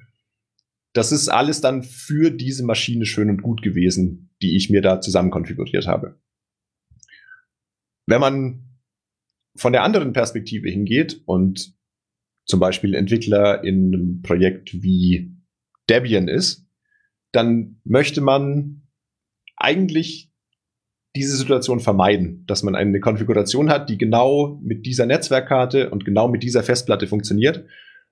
[0.92, 5.00] Das ist alles dann für diese Maschine schön und gut gewesen, die ich mir da
[5.00, 6.20] zusammen konfiguriert habe.
[8.06, 8.78] Wenn man
[9.56, 11.74] von der anderen Perspektive hingeht und
[12.44, 15.34] zum Beispiel Entwickler in einem Projekt wie
[15.88, 16.66] Debian ist,
[17.32, 18.82] dann möchte man
[19.56, 20.27] eigentlich
[21.18, 26.28] diese Situation vermeiden, dass man eine Konfiguration hat, die genau mit dieser Netzwerkkarte und genau
[26.28, 27.66] mit dieser Festplatte funktioniert,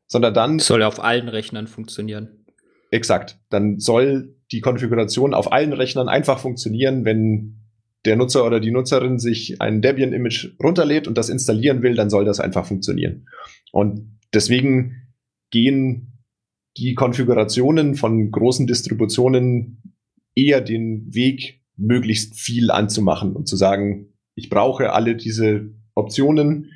[0.06, 2.44] sondern dann soll auf allen Rechnern funktionieren.
[2.90, 3.38] Exakt.
[3.50, 7.60] Dann soll die Konfiguration auf allen Rechnern einfach funktionieren, wenn
[8.04, 12.24] der Nutzer oder die Nutzerin sich ein Debian-Image runterlädt und das installieren will, dann soll
[12.24, 13.26] das einfach funktionieren.
[13.72, 15.12] Und deswegen
[15.50, 16.22] gehen
[16.76, 19.82] die Konfigurationen von großen Distributionen
[20.36, 26.70] eher den Weg, möglichst viel anzumachen und zu sagen, ich brauche alle diese Optionen,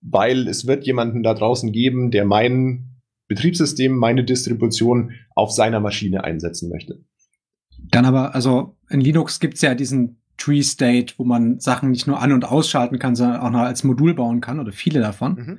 [0.00, 6.24] weil es wird jemanden da draußen geben, der mein Betriebssystem, meine Distribution auf seiner Maschine
[6.24, 7.04] einsetzen möchte.
[7.90, 12.20] Dann aber, also in Linux gibt's ja diesen Tree State, wo man Sachen nicht nur
[12.20, 15.34] an- und ausschalten kann, sondern auch noch als Modul bauen kann oder viele davon.
[15.34, 15.58] Mhm.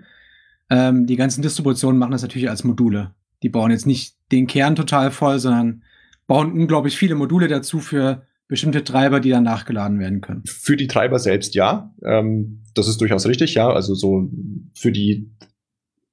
[0.69, 3.15] Ähm, die ganzen Distributionen machen das natürlich als Module.
[3.43, 5.83] Die bauen jetzt nicht den Kern total voll, sondern
[6.27, 10.43] bauen unglaublich viele Module dazu für bestimmte Treiber, die dann nachgeladen werden können.
[10.45, 11.93] Für die Treiber selbst ja.
[12.03, 13.69] Ähm, das ist durchaus richtig, ja.
[13.69, 14.29] Also so
[14.73, 15.31] für die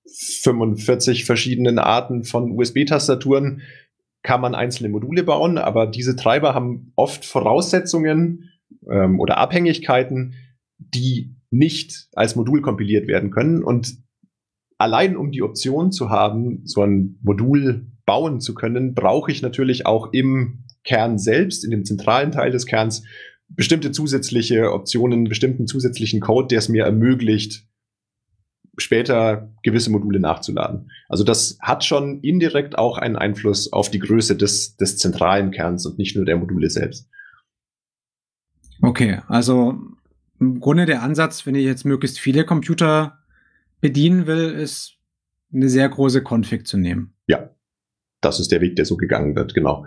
[0.07, 3.62] 45 verschiedenen Arten von USB-Tastaturen
[4.23, 8.51] kann man einzelne Module bauen, aber diese Treiber haben oft Voraussetzungen
[8.88, 10.35] ähm, oder Abhängigkeiten,
[10.79, 13.62] die nicht als Modul kompiliert werden können.
[13.62, 13.99] Und
[14.79, 19.87] allein um die Option zu haben, so ein Modul bauen zu können, brauche ich natürlich
[19.87, 23.05] auch im Kern selbst, in dem zentralen Teil des Kerns,
[23.49, 27.66] bestimmte zusätzliche Optionen, bestimmten zusätzlichen Code, der es mir ermöglicht,
[28.77, 30.90] später gewisse Module nachzuladen.
[31.09, 35.87] Also das hat schon indirekt auch einen Einfluss auf die Größe des, des zentralen Kerns
[35.87, 37.09] und nicht nur der Module selbst.
[38.83, 39.79] Okay, also
[40.40, 43.18] im Grunde der Ansatz, wenn ich jetzt möglichst viele Computer
[43.81, 44.97] bedienen will, ist
[45.53, 47.14] eine sehr große Config zu nehmen.
[47.27, 47.51] Ja,
[48.20, 49.87] das ist der Weg, der so gegangen wird, genau.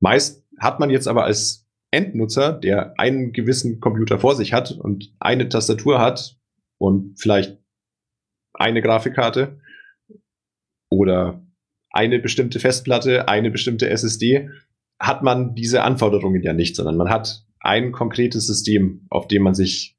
[0.00, 5.12] Meist hat man jetzt aber als Endnutzer, der einen gewissen Computer vor sich hat und
[5.18, 6.36] eine Tastatur hat
[6.78, 7.58] und vielleicht
[8.54, 9.60] eine Grafikkarte
[10.88, 11.42] oder
[11.90, 14.50] eine bestimmte Festplatte, eine bestimmte SSD,
[14.98, 19.54] hat man diese Anforderungen ja nicht, sondern man hat ein konkretes System, auf dem man
[19.54, 19.96] sich,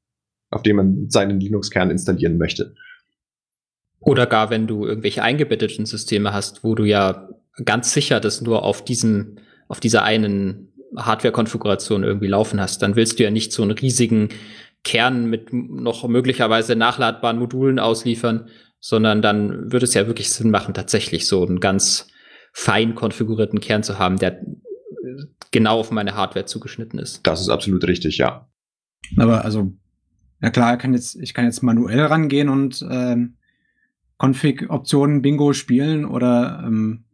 [0.50, 2.74] auf dem man seinen Linux-Kern installieren möchte.
[4.00, 7.28] Oder gar wenn du irgendwelche eingebetteten Systeme hast, wo du ja
[7.64, 9.38] ganz sicher das nur auf diesem,
[9.72, 14.28] auf dieser einen Hardware-Konfiguration irgendwie laufen hast, dann willst du ja nicht so einen riesigen
[14.84, 20.74] Kern mit noch möglicherweise nachladbaren Modulen ausliefern, sondern dann würde es ja wirklich Sinn machen,
[20.74, 22.08] tatsächlich so einen ganz
[22.52, 24.44] fein konfigurierten Kern zu haben, der
[25.52, 27.26] genau auf meine Hardware zugeschnitten ist.
[27.26, 28.46] Das ist absolut richtig, ja.
[29.16, 29.72] Aber also,
[30.42, 33.38] ja klar, kann jetzt, ich kann jetzt manuell rangehen und ähm,
[34.18, 37.04] Config-Optionen Bingo spielen oder ähm,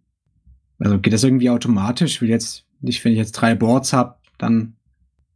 [0.79, 2.21] also geht das irgendwie automatisch?
[2.21, 4.77] Will jetzt nicht, wenn ich jetzt drei Boards habe, dann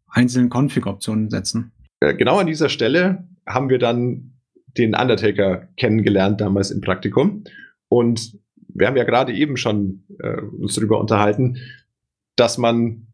[0.09, 1.73] einzelne Config-Optionen setzen.
[2.01, 4.33] Äh, genau an dieser Stelle haben wir dann
[4.77, 7.45] den Undertaker kennengelernt damals im Praktikum.
[7.89, 11.59] Und wir haben ja gerade eben schon äh, uns darüber unterhalten,
[12.37, 13.09] dass man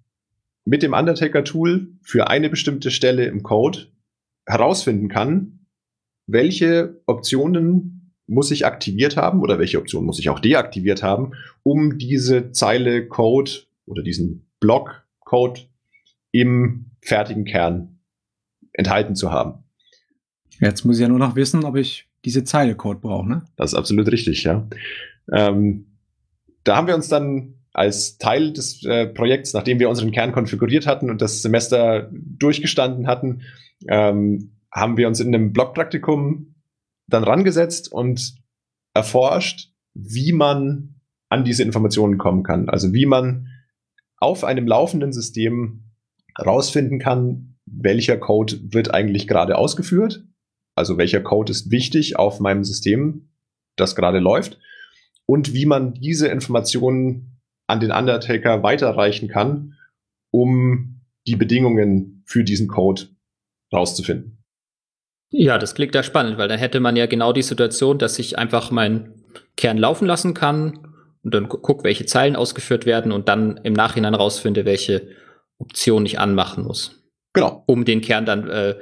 [0.64, 3.86] mit dem Undertaker-Tool für eine bestimmte Stelle im Code
[4.46, 5.66] herausfinden kann,
[6.26, 7.97] welche Optionen
[8.28, 13.08] muss ich aktiviert haben oder welche Option muss ich auch deaktiviert haben, um diese Zeile
[13.08, 13.50] Code
[13.86, 15.62] oder diesen Block Code
[16.30, 17.98] im fertigen Kern
[18.72, 19.64] enthalten zu haben.
[20.60, 23.44] Jetzt muss ich ja nur noch wissen, ob ich diese Zeile Code brauche, ne?
[23.56, 24.68] Das ist absolut richtig, ja.
[25.32, 25.86] Ähm,
[26.64, 30.86] da haben wir uns dann als Teil des äh, Projekts, nachdem wir unseren Kern konfiguriert
[30.86, 33.42] hatten und das Semester durchgestanden hatten,
[33.88, 36.54] ähm, haben wir uns in einem Blogpraktikum
[37.08, 38.36] dann rangesetzt und
[38.94, 42.68] erforscht, wie man an diese Informationen kommen kann.
[42.68, 43.48] Also wie man
[44.18, 45.84] auf einem laufenden System
[46.38, 50.24] rausfinden kann, welcher Code wird eigentlich gerade ausgeführt.
[50.74, 53.30] Also welcher Code ist wichtig auf meinem System,
[53.76, 54.58] das gerade läuft.
[55.26, 59.74] Und wie man diese Informationen an den Undertaker weiterreichen kann,
[60.30, 63.08] um die Bedingungen für diesen Code
[63.72, 64.37] rauszufinden.
[65.30, 68.38] Ja, das klingt ja spannend, weil dann hätte man ja genau die Situation, dass ich
[68.38, 69.24] einfach meinen
[69.56, 70.78] Kern laufen lassen kann
[71.22, 75.08] und dann gucke, welche Zeilen ausgeführt werden und dann im Nachhinein rausfinde, welche
[75.58, 77.04] Option ich anmachen muss.
[77.34, 77.62] Genau.
[77.66, 78.76] Um den Kern dann äh,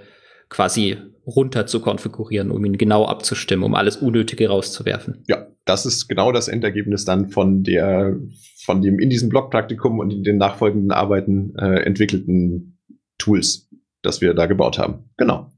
[0.49, 5.25] quasi runter zu konfigurieren, um ihn genau abzustimmen, um alles Unnötige rauszuwerfen.
[5.27, 8.17] Ja, das ist genau das Endergebnis dann von der,
[8.65, 12.79] von dem in diesem Blogpraktikum und in den nachfolgenden Arbeiten äh, entwickelten
[13.19, 13.69] Tools,
[14.03, 15.11] das wir da gebaut haben.
[15.17, 15.51] Genau.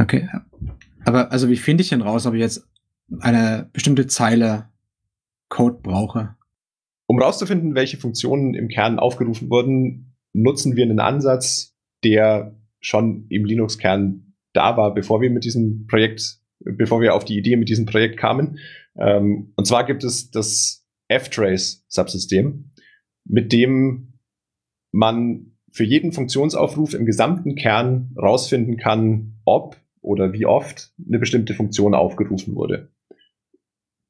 [0.00, 0.28] Okay.
[1.04, 2.66] Aber also wie finde ich denn raus, ob ich jetzt
[3.20, 4.68] eine bestimmte Zeile
[5.48, 6.36] Code brauche?
[7.06, 13.44] Um rauszufinden, welche Funktionen im Kern aufgerufen wurden, nutzen wir einen Ansatz, der schon im
[13.44, 17.86] Linux-Kern da war, bevor wir mit diesem Projekt, bevor wir auf die Idee mit diesem
[17.86, 18.58] Projekt kamen.
[18.96, 22.70] Ähm, und zwar gibt es das F-Trace-Subsystem,
[23.24, 24.14] mit dem
[24.92, 29.76] man für jeden Funktionsaufruf im gesamten Kern rausfinden kann, ob
[30.08, 32.88] oder wie oft eine bestimmte Funktion aufgerufen wurde.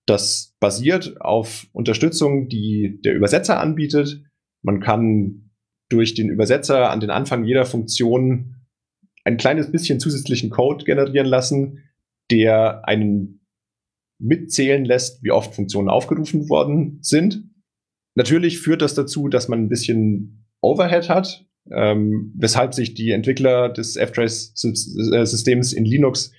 [0.07, 4.23] Das basiert auf Unterstützung, die der Übersetzer anbietet.
[4.63, 5.51] Man kann
[5.89, 8.55] durch den Übersetzer an den Anfang jeder Funktion
[9.25, 11.83] ein kleines bisschen zusätzlichen Code generieren lassen,
[12.31, 13.41] der einen
[14.21, 17.43] mitzählen lässt, wie oft Funktionen aufgerufen worden sind.
[18.15, 23.69] Natürlich führt das dazu, dass man ein bisschen Overhead hat, ähm, weshalb sich die Entwickler
[23.69, 26.33] des F-Trace-Systems in Linux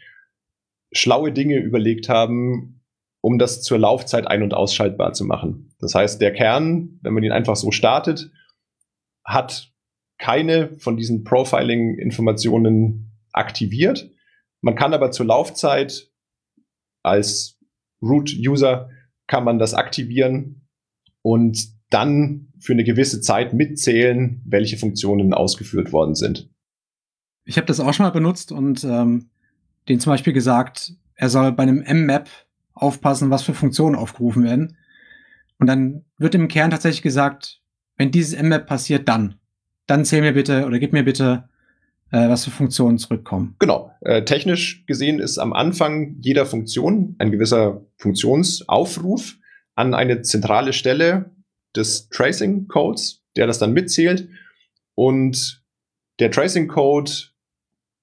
[0.92, 2.82] schlaue Dinge überlegt haben,
[3.22, 5.74] um das zur Laufzeit ein- und ausschaltbar zu machen.
[5.80, 8.32] Das heißt, der Kern, wenn man ihn einfach so startet,
[9.24, 9.72] hat
[10.18, 14.10] keine von diesen Profiling-Informationen aktiviert.
[14.62, 16.12] Man kann aber zur Laufzeit
[17.04, 17.58] als
[18.02, 18.90] Root-User
[19.28, 20.68] kann man das aktivieren
[21.22, 26.50] und dann für eine gewisse Zeit mitzählen, welche Funktionen ausgeführt worden sind.
[27.46, 29.30] Ich habe das auch schon mal benutzt und ähm,
[29.88, 32.30] den zum Beispiel gesagt, er soll bei einem M-Map
[32.74, 34.78] aufpassen, was für Funktionen aufgerufen werden.
[35.58, 37.62] Und dann wird im Kern tatsächlich gesagt,
[37.98, 39.36] wenn dieses M-Map passiert, dann
[39.90, 41.50] dann zähl mir bitte oder gib mir bitte,
[42.12, 43.56] äh, was für Funktionen zurückkommen.
[43.60, 43.92] Genau.
[44.02, 49.38] Äh, technisch gesehen ist am Anfang jeder Funktion ein gewisser Funktionsaufruf
[49.76, 51.32] an eine zentrale Stelle
[51.76, 54.30] des Tracing-Codes, der das dann mitzählt.
[54.96, 55.64] Und
[56.20, 57.12] der Tracing-Code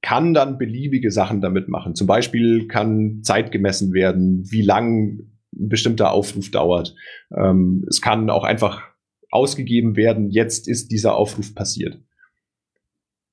[0.03, 1.95] kann dann beliebige Sachen damit machen.
[1.95, 5.19] Zum Beispiel kann Zeit gemessen werden, wie lang
[5.55, 6.95] ein bestimmter Aufruf dauert.
[7.37, 8.83] Ähm, es kann auch einfach
[9.31, 12.01] ausgegeben werden, jetzt ist dieser Aufruf passiert.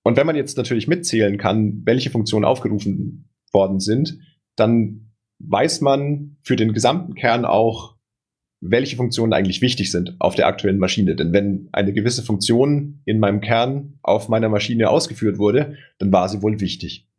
[0.04, 4.20] Und wenn man jetzt natürlich mitzählen kann, welche Funktionen aufgerufen worden sind,
[4.56, 7.93] dann weiß man für den gesamten Kern auch,
[8.66, 11.16] welche Funktionen eigentlich wichtig sind auf der aktuellen Maschine.
[11.16, 16.30] Denn wenn eine gewisse Funktion in meinem Kern auf meiner Maschine ausgeführt wurde, dann war
[16.30, 17.10] sie wohl wichtig.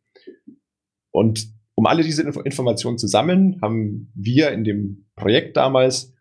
[1.11, 6.15] Und um alle diese Info Informationen zu sammeln, haben wir in dem Projekt damals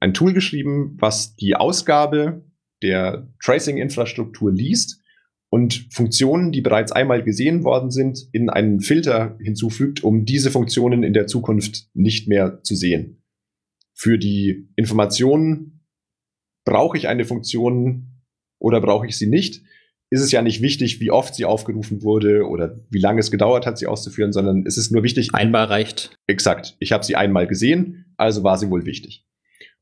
[0.00, 2.44] ein Tool geschrieben, was die Ausgabe
[2.82, 5.00] der Tracing-Infrastruktur liest
[5.48, 11.02] und Funktionen, die bereits einmal gesehen worden sind, in einen Filter hinzufügt, um diese Funktionen
[11.02, 13.23] in der Zukunft nicht mehr zu sehen.
[13.94, 15.86] Für die Informationen
[16.64, 18.22] brauche ich eine Funktion
[18.58, 19.62] oder brauche ich sie nicht,
[20.10, 23.66] ist es ja nicht wichtig, wie oft sie aufgerufen wurde oder wie lange es gedauert
[23.66, 25.34] hat, sie auszuführen, sondern es ist nur wichtig.
[25.34, 26.16] Einmal reicht.
[26.26, 26.76] Exakt.
[26.78, 29.26] Ich habe sie einmal gesehen, also war sie wohl wichtig.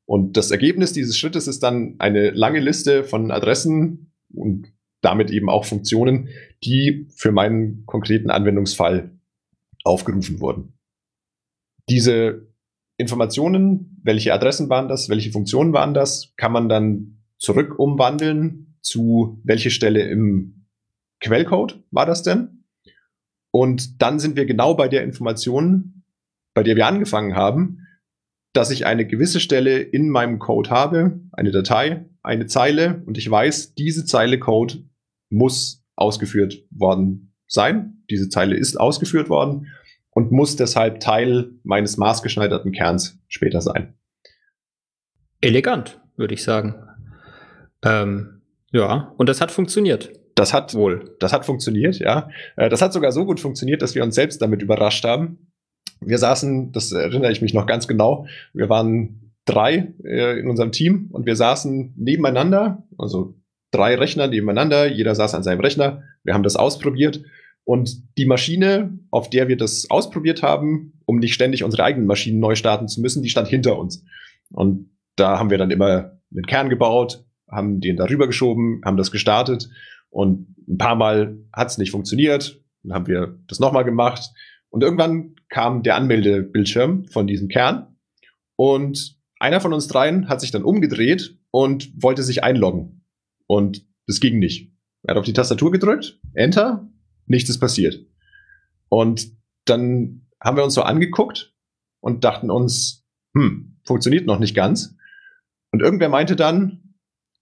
[0.06, 5.50] Und das Ergebnis dieses Schrittes ist dann eine lange Liste von Adressen und damit eben
[5.50, 6.28] auch Funktionen,
[6.64, 9.10] die für meinen konkreten Anwendungsfall
[9.84, 10.74] aufgerufen wurden.
[11.88, 12.51] Diese
[13.02, 19.40] Informationen, welche Adressen waren das, welche Funktionen waren das, kann man dann zurück umwandeln zu
[19.44, 20.66] welche Stelle im
[21.20, 22.64] Quellcode war das denn?
[23.52, 26.04] Und dann sind wir genau bei der Information,
[26.54, 27.86] bei der wir angefangen haben,
[28.54, 33.30] dass ich eine gewisse Stelle in meinem Code habe, eine Datei, eine Zeile und ich
[33.30, 34.84] weiß, diese Zeile Code
[35.30, 38.02] muss ausgeführt worden sein.
[38.10, 39.68] Diese Zeile ist ausgeführt worden
[40.12, 43.94] und muss deshalb Teil meines maßgeschneiderten Kerns später sein.
[45.40, 46.74] Elegant, würde ich sagen.
[47.84, 50.12] Ähm, ja, und das hat funktioniert.
[50.34, 52.30] Das hat wohl, das hat funktioniert, ja.
[52.56, 55.52] Äh, das hat sogar so gut funktioniert, dass wir uns selbst damit überrascht haben
[56.06, 60.72] wir saßen, das erinnere ich mich noch ganz genau, wir waren drei äh, in unserem
[60.72, 63.34] Team und wir saßen nebeneinander, also
[63.70, 67.22] drei Rechner nebeneinander, jeder saß an seinem Rechner, wir haben das ausprobiert
[67.64, 72.40] und die Maschine, auf der wir das ausprobiert haben, um nicht ständig unsere eigenen Maschinen
[72.40, 74.04] neu starten zu müssen, die stand hinter uns.
[74.52, 79.10] Und da haben wir dann immer einen Kern gebaut, haben den darüber geschoben, haben das
[79.10, 79.68] gestartet
[80.10, 82.60] Und ein paar Mal hat es nicht funktioniert.
[82.82, 84.30] Dann haben wir das nochmal gemacht.
[84.70, 87.96] Und irgendwann kam der Anmeldebildschirm von diesem Kern.
[88.56, 93.04] Und einer von uns dreien hat sich dann umgedreht und wollte sich einloggen.
[93.46, 94.72] Und das ging nicht.
[95.02, 96.88] Er hat auf die Tastatur gedrückt, Enter,
[97.26, 98.04] nichts ist passiert.
[98.88, 99.32] Und
[99.64, 101.54] dann haben wir uns so angeguckt
[102.00, 103.04] und dachten uns,
[103.34, 104.96] hm, funktioniert noch nicht ganz.
[105.70, 106.82] Und irgendwer meinte dann,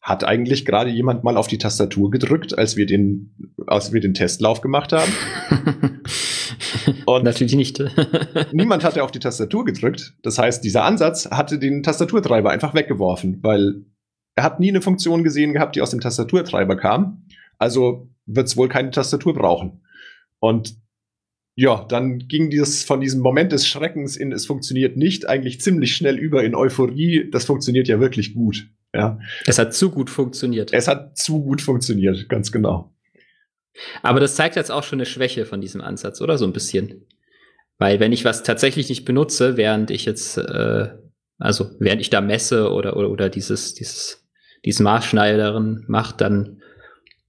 [0.01, 4.14] hat eigentlich gerade jemand mal auf die Tastatur gedrückt, als wir den, als wir den
[4.14, 5.12] Testlauf gemacht haben?
[7.07, 7.83] Und Natürlich nicht.
[8.53, 10.14] niemand hatte auf die Tastatur gedrückt.
[10.23, 13.85] Das heißt, dieser Ansatz hatte den Tastaturtreiber einfach weggeworfen, weil
[14.37, 17.23] er hat nie eine Funktion gesehen gehabt, die aus dem Tastaturtreiber kam.
[17.59, 19.83] Also wird es wohl keine Tastatur brauchen.
[20.38, 20.77] Und
[21.55, 25.95] ja, dann ging dieses von diesem Moment des Schreckens in es funktioniert nicht eigentlich ziemlich
[25.95, 27.29] schnell über in Euphorie.
[27.31, 28.69] Das funktioniert ja wirklich gut.
[28.95, 29.19] Ja.
[29.47, 30.73] Es hat zu gut funktioniert.
[30.73, 32.93] Es hat zu gut funktioniert, ganz genau.
[34.03, 37.07] Aber das zeigt jetzt auch schon eine Schwäche von diesem Ansatz, oder so ein bisschen.
[37.79, 40.88] Weil wenn ich was tatsächlich nicht benutze, während ich jetzt, äh,
[41.38, 44.29] also während ich da messe oder, oder, oder dieses, dieses,
[44.64, 46.61] dieses Maßschneideren mache, dann,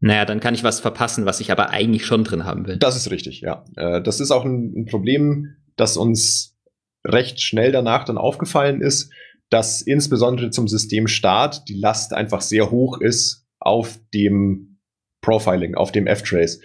[0.01, 2.77] naja, dann kann ich was verpassen, was ich aber eigentlich schon drin haben will.
[2.77, 3.63] Das ist richtig, ja.
[3.75, 6.57] Äh, das ist auch ein, Problem, das uns
[7.05, 9.11] recht schnell danach dann aufgefallen ist,
[9.49, 14.79] dass insbesondere zum Systemstart die Last einfach sehr hoch ist auf dem
[15.21, 16.61] Profiling, auf dem F-Trace.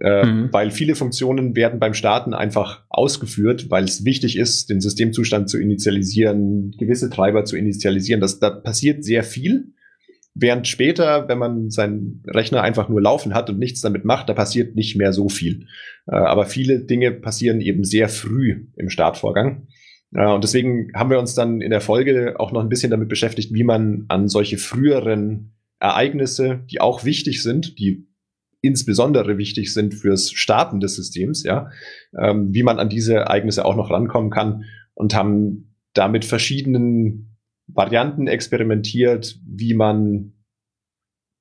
[0.00, 0.48] Äh, mhm.
[0.52, 5.60] Weil viele Funktionen werden beim Starten einfach ausgeführt, weil es wichtig ist, den Systemzustand zu
[5.60, 8.20] initialisieren, gewisse Treiber zu initialisieren.
[8.20, 9.74] Das, da passiert sehr viel.
[10.34, 14.34] Während später, wenn man seinen Rechner einfach nur laufen hat und nichts damit macht, da
[14.34, 15.66] passiert nicht mehr so viel.
[16.08, 19.68] Äh, aber viele Dinge passieren eben sehr früh im Startvorgang.
[20.12, 23.08] Äh, und deswegen haben wir uns dann in der Folge auch noch ein bisschen damit
[23.08, 28.08] beschäftigt, wie man an solche früheren Ereignisse, die auch wichtig sind, die
[28.60, 31.70] insbesondere wichtig sind fürs Starten des Systems, ja,
[32.18, 37.33] ähm, wie man an diese Ereignisse auch noch rankommen kann und haben damit verschiedenen
[37.66, 40.32] Varianten experimentiert, wie man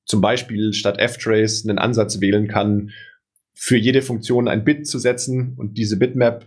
[0.05, 2.91] zum Beispiel statt F-Trace einen Ansatz wählen kann,
[3.53, 6.45] für jede Funktion ein Bit zu setzen und diese Bitmap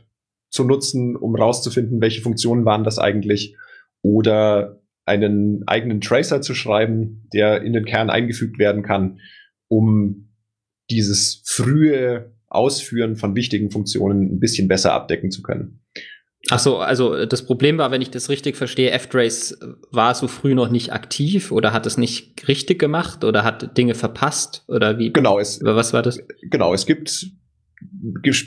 [0.51, 3.57] zu nutzen, um rauszufinden, welche Funktionen waren das eigentlich,
[4.03, 9.21] oder einen eigenen Tracer zu schreiben, der in den Kern eingefügt werden kann,
[9.69, 10.31] um
[10.91, 15.81] dieses frühe Ausführen von wichtigen Funktionen ein bisschen besser abdecken zu können.
[16.50, 19.59] Ach so, also das Problem war, wenn ich das richtig verstehe, F-Trace
[19.90, 23.94] war so früh noch nicht aktiv oder hat es nicht richtig gemacht oder hat Dinge
[23.94, 25.12] verpasst oder wie?
[25.12, 26.20] Genau, es, was war das?
[26.42, 27.30] Genau, es gibt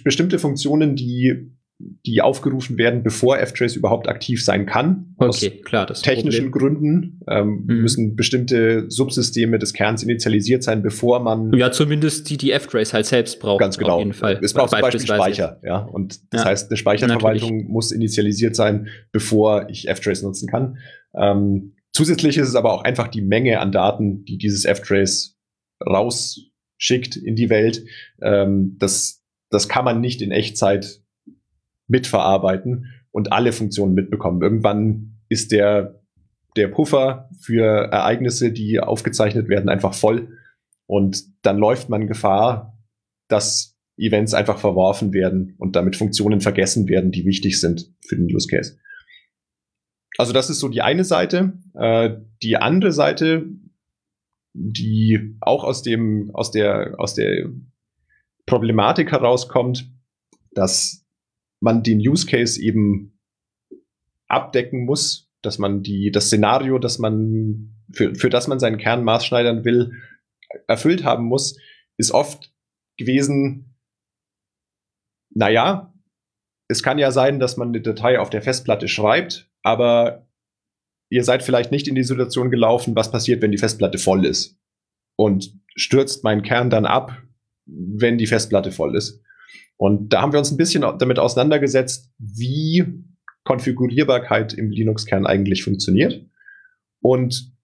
[0.03, 5.15] bestimmte Funktionen, die die aufgerufen werden, bevor F-Trace überhaupt aktiv sein kann.
[5.17, 5.85] Okay, aus klar.
[5.85, 6.75] Das technischen Problem.
[6.75, 7.81] Gründen ähm, mhm.
[7.81, 11.53] müssen bestimmte Subsysteme des Kerns initialisiert sein, bevor man.
[11.53, 13.61] Ja, zumindest die, die F-Trace halt selbst braucht.
[13.61, 13.93] Ganz genau.
[13.93, 14.39] Auf jeden Fall.
[14.41, 15.79] Es braucht zum Beispiel Speicher, ja.
[15.79, 17.69] Und das ja, heißt, eine Speicherverwaltung natürlich.
[17.69, 20.77] muss initialisiert sein, bevor ich F-Trace nutzen kann.
[21.15, 25.37] Ähm, zusätzlich ist es aber auch einfach die Menge an Daten, die dieses F-Trace
[25.85, 27.85] rausschickt in die Welt.
[28.21, 31.01] Ähm, das, das kann man nicht in Echtzeit
[31.89, 34.41] mitverarbeiten und alle Funktionen mitbekommen.
[34.41, 36.01] Irgendwann ist der,
[36.55, 40.37] der Puffer für Ereignisse, die aufgezeichnet werden, einfach voll.
[40.85, 42.77] Und dann läuft man Gefahr,
[43.27, 48.33] dass Events einfach verworfen werden und damit Funktionen vergessen werden, die wichtig sind für den
[48.33, 48.77] Use Case.
[50.17, 51.53] Also das ist so die eine Seite.
[51.75, 53.45] Äh, die andere Seite,
[54.53, 57.49] die auch aus dem, aus der, aus der
[58.45, 59.91] Problematik herauskommt,
[60.51, 60.98] dass
[61.59, 63.19] man den Use Case eben
[64.27, 69.03] abdecken muss, dass man die, das Szenario, das man, für, für das man seinen Kern
[69.03, 69.93] maßschneidern will,
[70.67, 71.57] erfüllt haben muss,
[71.97, 72.53] ist oft
[72.97, 73.75] gewesen,
[75.31, 75.93] naja,
[76.67, 80.27] es kann ja sein, dass man eine Datei auf der Festplatte schreibt, aber
[81.09, 84.57] ihr seid vielleicht nicht in die Situation gelaufen, was passiert, wenn die Festplatte voll ist.
[85.15, 87.17] Und stürzt mein Kern dann ab,
[87.65, 89.21] wenn die Festplatte voll ist.
[89.79, 92.85] Und da haben wir uns ein bisschen damit auseinandergesetzt, wie
[93.45, 96.25] Konfigurierbarkeit im Linux-Kern eigentlich funktioniert.
[96.99, 97.55] Und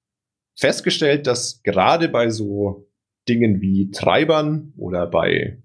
[0.55, 2.89] festgestellt, dass gerade bei so
[3.28, 5.61] Dingen wie Treibern oder bei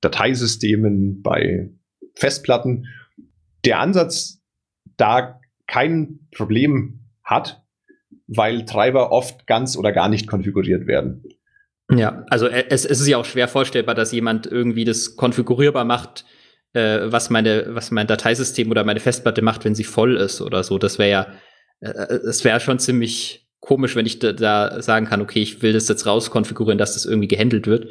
[0.00, 1.70] Dateisystemen, bei
[2.16, 2.86] Festplatten,
[3.64, 4.42] der Ansatz
[4.96, 7.64] da kein Problem hat,
[8.26, 11.22] weil Treiber oft ganz oder gar nicht konfiguriert werden.
[11.96, 15.84] Ja, also äh, es, es ist ja auch schwer vorstellbar, dass jemand irgendwie das konfigurierbar
[15.84, 16.24] macht,
[16.72, 20.62] äh, was meine, was mein Dateisystem oder meine Festplatte macht, wenn sie voll ist oder
[20.62, 20.78] so.
[20.78, 21.26] Das wäre ja,
[21.80, 25.72] äh, es wäre schon ziemlich komisch, wenn ich da, da, sagen kann, okay, ich will
[25.72, 27.88] das jetzt rauskonfigurieren, dass das irgendwie gehandelt wird.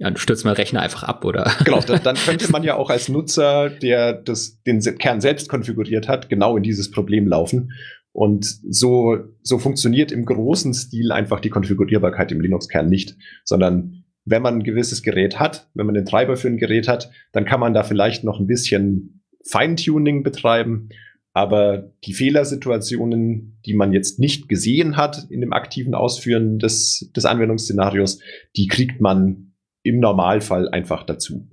[0.00, 1.50] Ja, du stürzt mal Rechner einfach ab, oder?
[1.64, 6.06] Genau, dann, dann könnte man ja auch als Nutzer, der das, den Kern selbst konfiguriert
[6.06, 7.72] hat, genau in dieses Problem laufen.
[8.18, 14.42] Und so, so funktioniert im großen Stil einfach die Konfigurierbarkeit im Linux-Kern nicht, sondern wenn
[14.42, 17.60] man ein gewisses Gerät hat, wenn man den Treiber für ein Gerät hat, dann kann
[17.60, 20.88] man da vielleicht noch ein bisschen Feintuning betreiben.
[21.32, 27.24] Aber die Fehlersituationen, die man jetzt nicht gesehen hat in dem aktiven Ausführen des, des
[27.24, 28.18] Anwendungsszenarios,
[28.56, 29.52] die kriegt man
[29.84, 31.48] im Normalfall einfach dazu.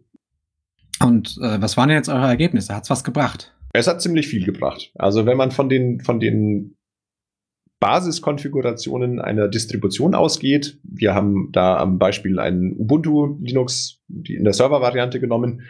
[0.99, 2.73] Und äh, was waren jetzt eure Ergebnisse?
[2.73, 3.54] Hat's was gebracht?
[3.77, 4.91] Es hat ziemlich viel gebracht.
[4.95, 6.77] Also wenn man von den, von den
[7.79, 15.19] Basiskonfigurationen einer Distribution ausgeht, wir haben da am Beispiel ein Ubuntu Linux in der Server-Variante
[15.19, 15.63] genommen,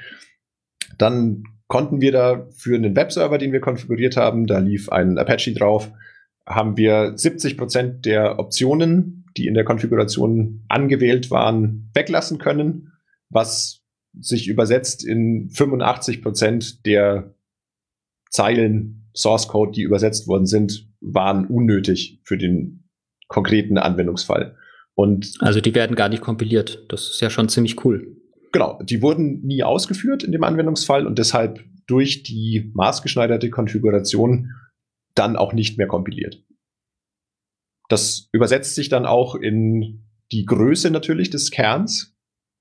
[0.98, 5.54] dann konnten wir da für einen Webserver, den wir konfiguriert haben, da lief ein Apache
[5.54, 5.92] drauf,
[6.48, 12.94] haben wir 70 Prozent der Optionen, die in der Konfiguration angewählt waren, weglassen können,
[13.30, 13.84] was
[14.18, 17.35] sich übersetzt in 85 Prozent der
[18.36, 22.90] Zeilen Source Code, die übersetzt worden sind, waren unnötig für den
[23.28, 24.58] konkreten Anwendungsfall.
[24.94, 26.86] Und also die werden gar nicht kompiliert.
[26.90, 28.18] Das ist ja schon ziemlich cool.
[28.52, 34.52] Genau, die wurden nie ausgeführt in dem Anwendungsfall und deshalb durch die maßgeschneiderte Konfiguration
[35.14, 36.44] dann auch nicht mehr kompiliert.
[37.90, 42.16] Das übersetzt sich dann auch in die Größe natürlich des Kerns,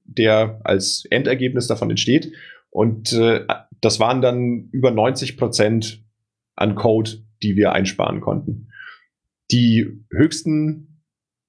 [0.04, 2.32] der als Endergebnis davon entsteht.
[2.74, 3.46] Und äh,
[3.80, 6.04] das waren dann über 90 Prozent
[6.56, 8.72] an Code, die wir einsparen konnten.
[9.52, 11.04] Die höchsten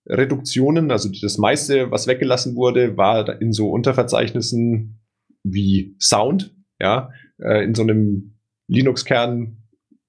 [0.06, 5.02] Reduktionen, also das meiste, was weggelassen wurde, war in so Unterverzeichnissen
[5.44, 6.56] wie Sound.
[6.80, 7.10] Ja,
[7.40, 8.36] äh, in so einem
[8.68, 9.64] Linux-Kern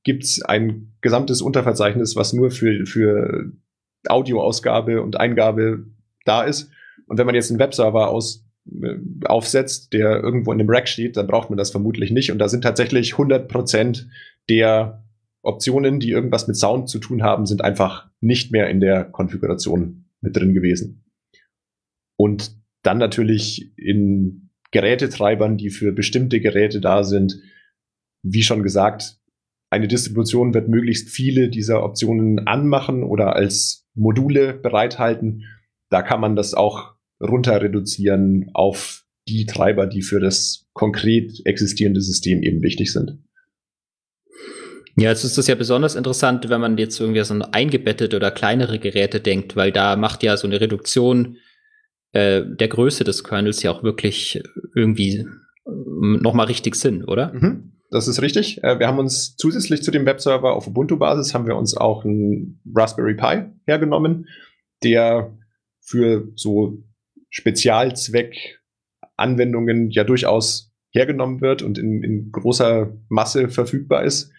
[0.04, 3.52] gibt's ein gesamtes Unterverzeichnis, was nur für, für
[4.06, 5.86] Audioausgabe und Eingabe
[6.26, 6.70] da ist.
[7.06, 8.45] Und wenn man jetzt einen Webserver aus,
[9.24, 12.32] aufsetzt, der irgendwo in dem Rack steht, dann braucht man das vermutlich nicht.
[12.32, 14.08] Und da sind tatsächlich 100 Prozent
[14.48, 15.04] der
[15.42, 20.06] Optionen, die irgendwas mit Sound zu tun haben, sind einfach nicht mehr in der Konfiguration
[20.20, 21.04] mit drin gewesen.
[22.16, 27.40] Und dann natürlich in Gerätetreibern, die für bestimmte Geräte da sind,
[28.22, 29.20] wie schon gesagt,
[29.70, 35.44] eine Distribution wird möglichst viele dieser Optionen anmachen oder als Module bereithalten.
[35.90, 42.00] Da kann man das auch runter reduzieren auf die Treiber, die für das konkret existierende
[42.00, 43.18] System eben wichtig sind.
[44.98, 48.30] Ja, jetzt ist das ja besonders interessant, wenn man jetzt irgendwie so ein eingebettete oder
[48.30, 51.36] kleinere Geräte denkt, weil da macht ja so eine Reduktion
[52.12, 54.42] äh, der Größe des Kernels ja auch wirklich
[54.74, 55.26] irgendwie äh,
[55.66, 57.34] nochmal richtig Sinn, oder?
[57.34, 57.72] Mhm.
[57.90, 58.64] Das ist richtig.
[58.64, 62.60] Äh, wir haben uns zusätzlich zu dem Webserver auf Ubuntu-Basis haben wir uns auch einen
[62.74, 64.28] Raspberry Pi hergenommen,
[64.82, 65.36] der
[65.80, 66.82] für so
[67.30, 74.32] Spezialzweck-Anwendungen ja durchaus hergenommen wird und in, in großer Masse verfügbar ist.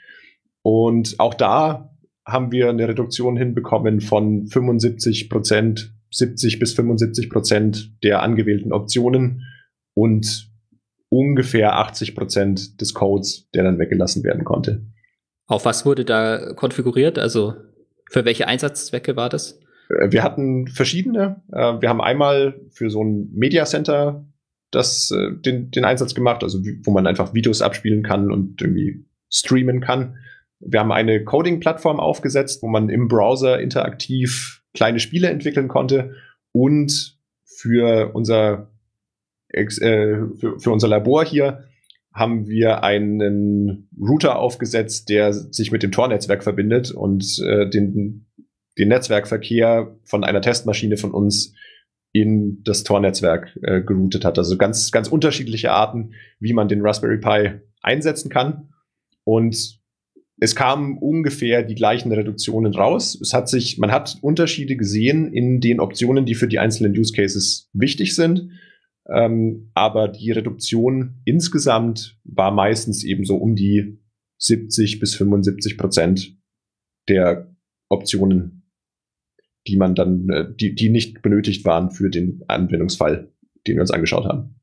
[0.62, 7.94] Und auch da haben wir eine Reduktion hinbekommen von 75 Prozent, 70 bis 75 Prozent
[8.04, 9.44] der angewählten Optionen
[9.94, 10.52] und
[11.10, 14.86] ungefähr 80 Prozent des Codes, der dann weggelassen werden konnte.
[15.46, 17.18] Auf was wurde da konfiguriert?
[17.18, 17.56] Also
[18.10, 19.60] für welche Einsatzzwecke war das?
[19.90, 21.42] Äh, wir hatten verschiedene.
[21.52, 24.26] Äh, wir haben einmal für so ein Media Center
[24.72, 29.06] das, äh, den, den Einsatz gemacht, also wo man einfach Videos abspielen kann und irgendwie
[29.30, 30.18] streamen kann.
[30.60, 36.16] Wir haben eine Coding-Plattform aufgesetzt, wo man im Browser interaktiv kleine Spiele entwickeln konnte
[36.52, 38.72] und für unser,
[39.50, 41.64] äh, für, für unser Labor hier
[42.14, 48.27] haben wir einen Router aufgesetzt, der sich mit dem Tor-Netzwerk verbindet und äh, den,
[48.78, 51.54] den Netzwerkverkehr von einer Testmaschine von uns
[52.14, 54.38] in das Tor-Netzwerk äh, geroutet hat.
[54.38, 58.70] Also ganz, ganz unterschiedliche Arten, wie man den Raspberry Pi einsetzen kann.
[59.24, 59.80] Und
[60.40, 63.20] es kamen ungefähr die gleichen Reduktionen raus.
[63.20, 67.14] Es hat sich, man hat Unterschiede gesehen in den Optionen, die für die einzelnen Use
[67.14, 68.52] Cases wichtig sind.
[69.10, 74.00] Ähm, aber die Reduktion insgesamt war meistens eben so um die
[74.40, 76.38] 70 bis 75 Prozent
[77.10, 77.56] der
[77.90, 78.57] Optionen,
[79.68, 83.30] die man dann, äh, die, die nicht benötigt waren für den Anwendungsfall,
[83.68, 84.56] den wir uns angeschaut haben.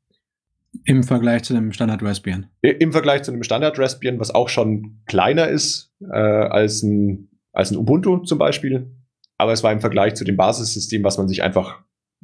[0.85, 2.47] Im Vergleich zu dem Standard Raspbian.
[2.61, 7.71] Im Vergleich zu dem Standard Raspbian, was auch schon kleiner ist äh, als, ein, als
[7.71, 8.91] ein Ubuntu zum Beispiel.
[9.39, 11.81] Aber es war im Vergleich zu dem Basissystem, was man sich einfach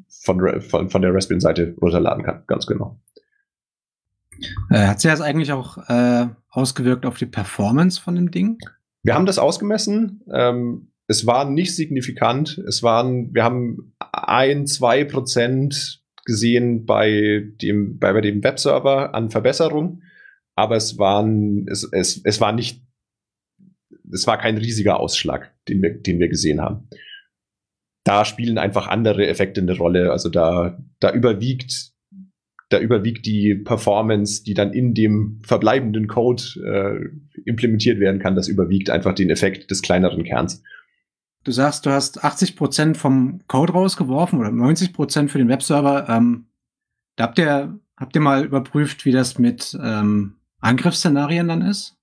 [0.09, 2.43] von, von, von der Raspbian-Seite runterladen kann.
[2.47, 3.01] Ganz genau.
[4.71, 8.59] Äh, hat sich das eigentlich auch äh, ausgewirkt auf die Performance von dem Ding?
[9.03, 10.23] Wir haben das ausgemessen.
[10.33, 12.57] Ähm, es war nicht signifikant.
[12.69, 19.29] Es waren, wir haben ein, zwei Prozent gesehen bei dem, bei, bei dem Webserver an
[19.29, 20.03] Verbesserung,
[20.55, 22.85] aber es waren, es, es, es war nicht,
[24.13, 26.89] es war kein riesiger Ausschlag, den wir, den wir gesehen haben.
[28.05, 30.13] Da spielen einfach andere Effekte eine Rolle.
[30.13, 31.91] Also da, da überwiegt
[32.69, 38.47] da überwiegt die Performance, die dann in dem verbleibenden Code äh, implementiert werden kann, das
[38.47, 40.63] überwiegt einfach den Effekt des kleineren Kerns.
[41.45, 46.09] Du sagst, du hast 80 Prozent vom Code rausgeworfen oder 90 Prozent für den Webserver.
[46.09, 46.47] Ähm,
[47.17, 51.97] da habt ihr, habt ihr mal überprüft, wie das mit ähm, Angriffsszenarien dann ist?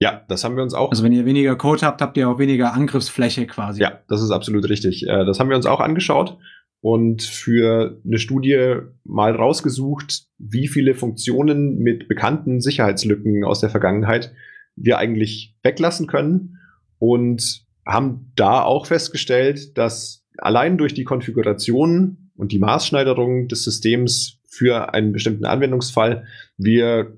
[0.00, 0.90] Ja, das haben wir uns auch.
[0.90, 3.82] Also wenn ihr weniger Code habt, habt ihr auch weniger Angriffsfläche quasi.
[3.82, 5.06] Ja, das ist absolut richtig.
[5.08, 6.38] Äh, das haben wir uns auch angeschaut
[6.80, 14.32] und für eine Studie mal rausgesucht, wie viele Funktionen mit bekannten Sicherheitslücken aus der Vergangenheit
[14.76, 16.58] wir eigentlich weglassen können
[16.98, 24.38] und haben da auch festgestellt, dass allein durch die Konfiguration und die Maßschneiderung des Systems
[24.46, 26.26] für einen bestimmten Anwendungsfall
[26.56, 27.16] wir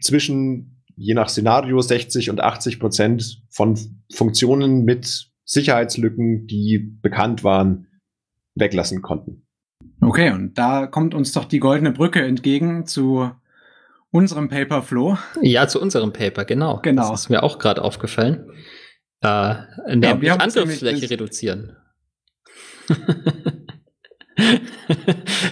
[0.00, 3.78] zwischen je nach Szenario 60 und 80 Prozent von
[4.12, 7.86] Funktionen mit Sicherheitslücken, die bekannt waren,
[8.56, 9.46] weglassen konnten.
[10.00, 13.30] Okay, und da kommt uns doch die goldene Brücke entgegen zu
[14.10, 15.18] unserem Paper Flow.
[15.40, 16.80] Ja, zu unserem Paper, genau.
[16.82, 17.10] Genau.
[17.10, 18.50] Das ist mir auch gerade aufgefallen.
[19.20, 21.76] Äh, ja, Angriffsfläche reduzieren.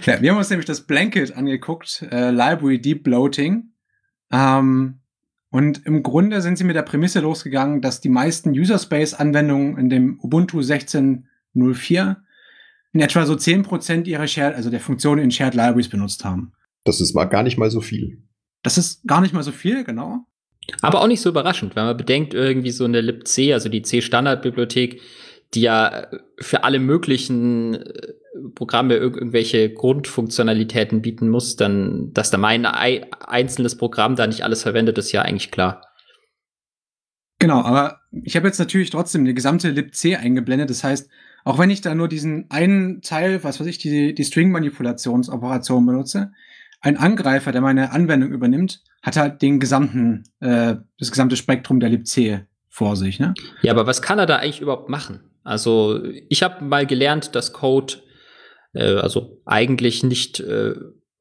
[0.07, 3.73] ja, wir haben uns nämlich das Blanket angeguckt, äh, Library Deep Bloating.
[4.31, 5.01] Ähm,
[5.51, 9.79] und im Grunde sind sie mit der Prämisse losgegangen, dass die meisten User Space Anwendungen
[9.79, 12.17] in dem Ubuntu 16.04
[12.93, 16.53] in etwa so 10% ihrer Shared, also der Funktionen in Shared Libraries benutzt haben.
[16.85, 18.23] Das ist mal gar nicht mal so viel.
[18.63, 20.27] Das ist gar nicht mal so viel, genau.
[20.83, 25.01] Aber auch nicht so überraschend, wenn man bedenkt, irgendwie so eine libc, also die C-Standard-Bibliothek,
[25.55, 26.09] die ja
[26.39, 28.13] für alle möglichen äh,
[28.55, 34.63] Programme irg irgendwelche Grundfunktionalitäten bieten muss, dann, dass da mein einzelnes Programm da nicht alles
[34.63, 35.83] verwendet, ist ja eigentlich klar.
[37.39, 40.71] Genau, aber ich habe jetzt natürlich trotzdem eine gesamte libc eingeblendet.
[40.71, 41.11] Das heißt,
[41.45, 46.33] auch wenn ich da nur diesen einen Teil, was weiß ich, die, die String-Manipulationsoperation benutze,
[46.87, 51.89] ein Angreifer, der meine Anwendung übernimmt, hat halt den gesamten, äh, das gesamte Spektrum der
[51.89, 53.19] libc vor sich.
[53.19, 53.35] Ne?
[53.63, 55.21] Ja, aber was kann er da eigentlich überhaupt machen?
[55.43, 57.95] Also ich habe mal gelernt, dass Code
[58.73, 60.75] äh, also eigentlich nicht äh,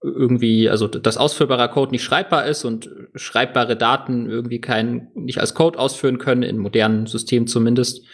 [0.03, 5.55] irgendwie, also dass ausführbarer Code nicht schreibbar ist und schreibbare Daten irgendwie kein, nicht als
[5.55, 8.05] Code ausführen können, in modernen Systemen zumindest.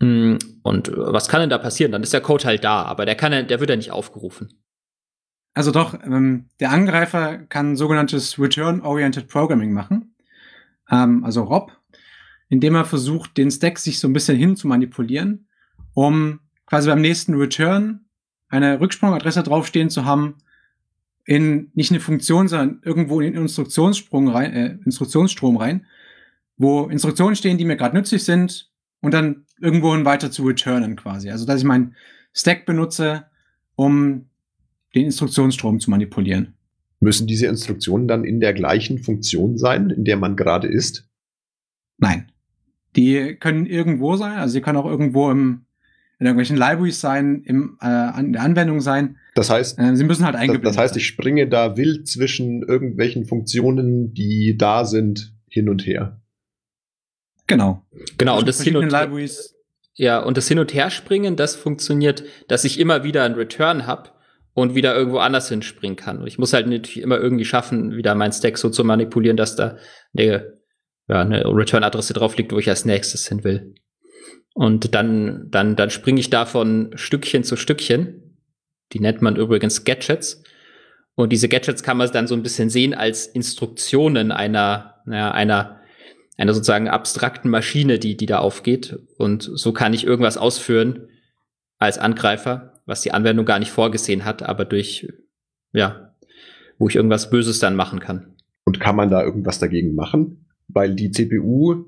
[0.00, 1.92] Hm, und was kann denn da passieren?
[1.92, 4.50] Dann ist der Code halt da, aber der kann, der wird ja nicht aufgerufen.
[5.58, 10.14] Also doch, ähm, der Angreifer kann sogenanntes Return-Oriented Programming machen,
[10.88, 11.72] ähm, also ROP,
[12.48, 15.48] indem er versucht, den Stack sich so ein bisschen hin zu manipulieren,
[15.94, 18.04] um quasi beim nächsten Return
[18.48, 20.36] eine Rücksprungadresse draufstehen zu haben,
[21.24, 25.86] in nicht eine Funktion, sondern irgendwo in den Instruktionssprung rein, äh, Instruktionsstrom rein,
[26.56, 31.30] wo Instruktionen stehen, die mir gerade nützlich sind, und dann irgendwohin weiter zu returnen quasi.
[31.30, 31.96] Also, dass ich meinen
[32.32, 33.26] Stack benutze,
[33.74, 34.28] um
[34.94, 36.54] den Instruktionsstrom zu manipulieren.
[37.00, 41.08] Müssen diese Instruktionen dann in der gleichen Funktion sein, in der man gerade ist?
[41.98, 42.30] Nein.
[42.96, 45.66] Die können irgendwo sein, also sie können auch irgendwo im,
[46.18, 49.16] in irgendwelchen Libraries sein, im, äh, in der Anwendung sein.
[49.34, 53.26] Das heißt, äh, sie müssen halt eingeblendet Das heißt, ich springe da wild zwischen irgendwelchen
[53.26, 56.20] Funktionen, die da sind, hin und her.
[57.46, 57.82] Genau.
[58.18, 58.92] Genau, und das, hin und
[59.94, 64.10] ja, und das Hin- und Herspringen, das funktioniert, dass ich immer wieder einen Return habe
[64.60, 66.18] und wieder irgendwo anders hinspringen kann.
[66.18, 69.56] Und ich muss halt natürlich immer irgendwie schaffen, wieder mein Stack so zu manipulieren, dass
[69.56, 69.76] da
[70.16, 70.54] eine,
[71.08, 73.74] ja, eine Return-Adresse drauf liegt, wo ich als nächstes hin will.
[74.54, 78.38] Und dann, dann, dann springe ich da von Stückchen zu Stückchen.
[78.92, 80.42] Die nennt man übrigens Gadgets.
[81.14, 85.78] Und diese Gadgets kann man dann so ein bisschen sehen als Instruktionen einer, naja, einer
[86.38, 88.96] einer sozusagen abstrakten Maschine, die, die da aufgeht.
[89.18, 91.08] Und so kann ich irgendwas ausführen
[91.78, 95.06] als Angreifer, was die Anwendung gar nicht vorgesehen hat, aber durch,
[95.72, 96.14] ja,
[96.78, 98.34] wo ich irgendwas Böses dann machen kann.
[98.64, 100.46] Und kann man da irgendwas dagegen machen?
[100.68, 101.84] Weil die CPU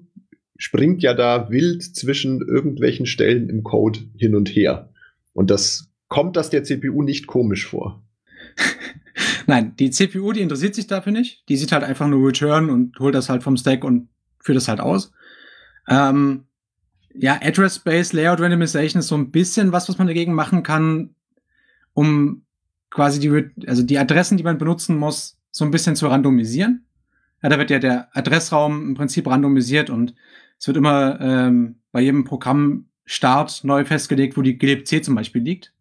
[0.59, 4.91] springt ja da wild zwischen irgendwelchen Stellen im Code hin und her.
[5.33, 8.05] Und das kommt das der CPU nicht komisch vor.
[9.47, 11.49] Nein, die CPU, die interessiert sich dafür nicht.
[11.49, 14.69] Die sieht halt einfach nur Return und holt das halt vom Stack und führt das
[14.69, 15.13] halt aus.
[15.89, 16.45] Ähm,
[17.15, 21.15] ja, Address-Based Layout Randomization ist so ein bisschen was, was man dagegen machen kann,
[21.93, 22.43] um
[22.91, 26.85] quasi die, also die Adressen, die man benutzen muss, so ein bisschen zu randomisieren.
[27.43, 30.15] Ja, da wird ja der Adressraum im Prinzip randomisiert und
[30.61, 35.73] Es wird immer ähm, bei jedem Programmstart neu festgelegt, wo die glibc zum Beispiel liegt.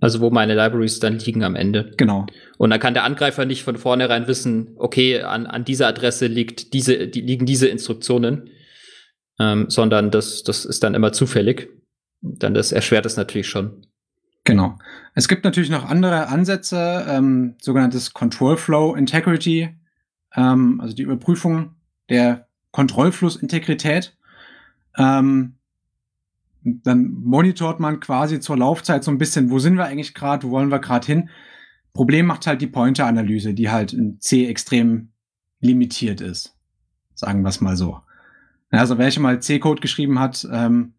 [0.00, 1.92] Also wo meine Libraries dann liegen am Ende.
[1.98, 2.26] Genau.
[2.56, 6.72] Und dann kann der Angreifer nicht von vornherein wissen, okay, an, an dieser Adresse liegt
[6.72, 8.48] diese, die, liegen diese Instruktionen,
[9.38, 11.68] ähm, sondern das, das ist dann immer zufällig.
[12.20, 13.86] Dann das erschwert es natürlich schon.
[14.44, 14.78] Genau.
[15.14, 19.74] Es gibt natürlich noch andere Ansätze, ähm, sogenanntes Control Flow Integrity,
[20.34, 21.74] ähm, also die Überprüfung
[22.10, 24.16] der Kontrollflussintegrität.
[24.96, 25.54] Ähm,
[26.64, 30.50] dann monitort man quasi zur Laufzeit so ein bisschen, wo sind wir eigentlich gerade, wo
[30.50, 31.28] wollen wir gerade hin.
[31.92, 35.10] Problem macht halt die Pointer-Analyse, die halt in C extrem
[35.60, 36.56] limitiert ist.
[37.14, 38.00] Sagen wir es mal so.
[38.78, 40.94] Also wer schon mal C-Code geschrieben hat, ähm,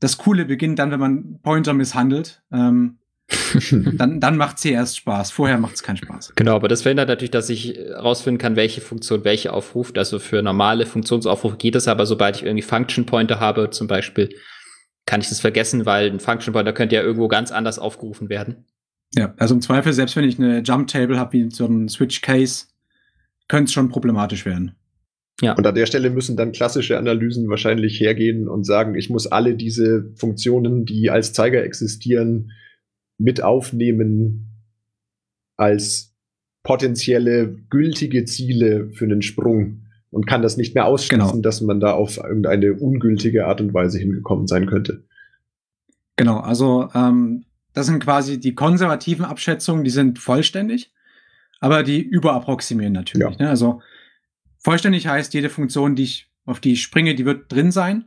[0.00, 2.42] das Coole beginnt dann, wenn man Pointer misshandelt.
[2.52, 2.98] Ähm,
[3.70, 5.30] dann, dann macht C erst Spaß.
[5.30, 6.34] Vorher macht es keinen Spaß.
[6.34, 9.96] Genau, aber das verhindert natürlich, dass ich herausfinden kann, welche Funktion welche aufruft.
[9.98, 14.30] Also für normale Funktionsaufrufe geht es, aber sobald ich irgendwie Function Pointer habe, zum Beispiel,
[15.06, 18.64] kann ich das vergessen, weil ein Function Pointer könnte ja irgendwo ganz anders aufgerufen werden.
[19.14, 22.22] Ja, also im Zweifel, selbst wenn ich eine Jump Table habe, wie so ein Switch
[22.22, 22.66] Case,
[23.48, 24.74] könnte es schon problematisch werden.
[25.40, 25.54] Ja.
[25.54, 29.54] Und an der Stelle müssen dann klassische Analysen wahrscheinlich hergehen und sagen, ich muss alle
[29.54, 32.52] diese Funktionen, die als Zeiger existieren,
[33.18, 34.48] mit aufnehmen
[35.56, 36.14] als
[36.62, 41.40] potenzielle gültige Ziele für einen Sprung und kann das nicht mehr ausschließen, genau.
[41.40, 45.04] dass man da auf irgendeine ungültige Art und Weise hingekommen sein könnte.
[46.16, 50.92] Genau, also ähm, das sind quasi die konservativen Abschätzungen, die sind vollständig,
[51.60, 53.38] aber die überapproximieren natürlich.
[53.38, 53.44] Ja.
[53.44, 53.48] Ne?
[53.48, 53.80] Also
[54.62, 58.06] vollständig heißt, jede Funktion, die ich, auf die ich springe, die wird drin sein.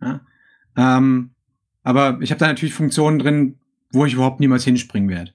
[0.00, 0.20] Ja?
[0.76, 1.30] Ähm,
[1.82, 3.58] aber ich habe da natürlich Funktionen drin,
[3.90, 5.32] wo ich überhaupt niemals hinspringen werde.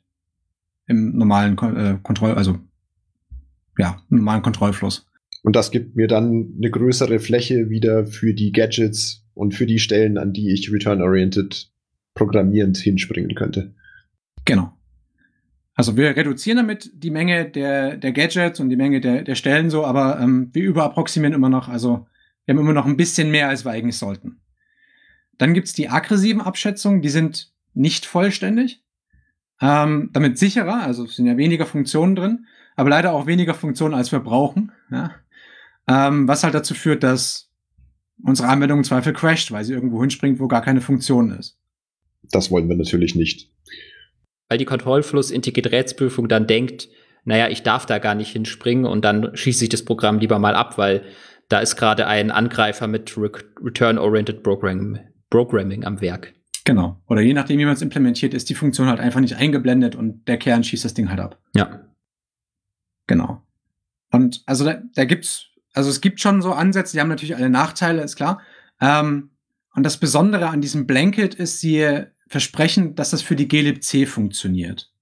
[0.87, 2.59] Im normalen äh, Kontroll, also
[3.77, 5.07] ja, im normalen Kontrollfluss.
[5.43, 9.79] Und das gibt mir dann eine größere Fläche wieder für die Gadgets und für die
[9.79, 11.71] Stellen, an die ich return-oriented
[12.13, 13.73] programmierend hinspringen könnte.
[14.43, 14.73] Genau.
[15.79, 19.69] Also wir reduzieren damit die Menge der, der Gadgets und die Menge der, der Stellen
[19.69, 21.69] so, aber ähm, wir überapproximieren immer noch.
[21.69, 22.05] Also
[22.43, 24.41] wir haben immer noch ein bisschen mehr, als wir eigentlich sollten.
[25.37, 28.83] Dann gibt's die aggressiven Abschätzungen, die sind nicht vollständig.
[29.61, 33.93] Ähm, damit sicherer, also es sind ja weniger Funktionen drin, aber leider auch weniger Funktionen,
[33.93, 34.73] als wir brauchen.
[34.91, 35.15] Ja?
[35.87, 37.51] Ähm, was halt dazu führt, dass
[38.21, 41.57] unsere Anwendung im Zweifel crasht, weil sie irgendwo hinspringt, wo gar keine Funktion ist.
[42.31, 43.49] Das wollen wir natürlich nicht.
[44.49, 46.89] Weil die Kontrollfluss-Integritätsprüfung dann denkt,
[47.23, 50.55] naja, ich darf da gar nicht hinspringen und dann schießt sich das Programm lieber mal
[50.55, 51.03] ab, weil
[51.47, 53.31] da ist gerade ein Angreifer mit Re
[53.63, 56.33] Return-Oriented Programming, Programming am Werk.
[56.65, 57.01] Genau.
[57.07, 60.27] Oder je nachdem, wie man es implementiert, ist die Funktion halt einfach nicht eingeblendet und
[60.27, 61.39] der Kern schießt das Ding halt ab.
[61.55, 61.81] Ja.
[63.07, 63.41] Genau.
[64.11, 67.49] Und also da, da gibt's, also es gibt schon so Ansätze, die haben natürlich alle
[67.49, 68.41] Nachteile, ist klar.
[68.81, 69.31] Ähm,
[69.75, 74.93] und das Besondere an diesem Blanket ist, sie versprechen, dass das für die glibc funktioniert.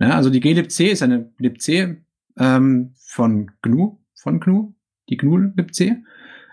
[0.00, 2.02] Ja, also die glibc ist eine libc
[2.38, 4.74] ähm, von GNU, von GNU,
[5.08, 6.02] die GNU libc.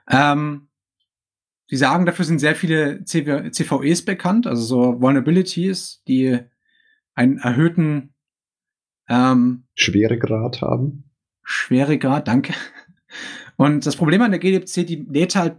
[0.10, 0.68] Ähm,
[1.72, 6.40] Sie sagen, dafür sind sehr viele CVEs bekannt, also so Vulnerabilities, die
[7.14, 8.16] einen erhöhten
[9.08, 11.12] ähm, Schweregrad haben.
[11.44, 12.54] Schweregrad, danke.
[13.56, 15.58] Und das Problem an der GDC, die lädt halt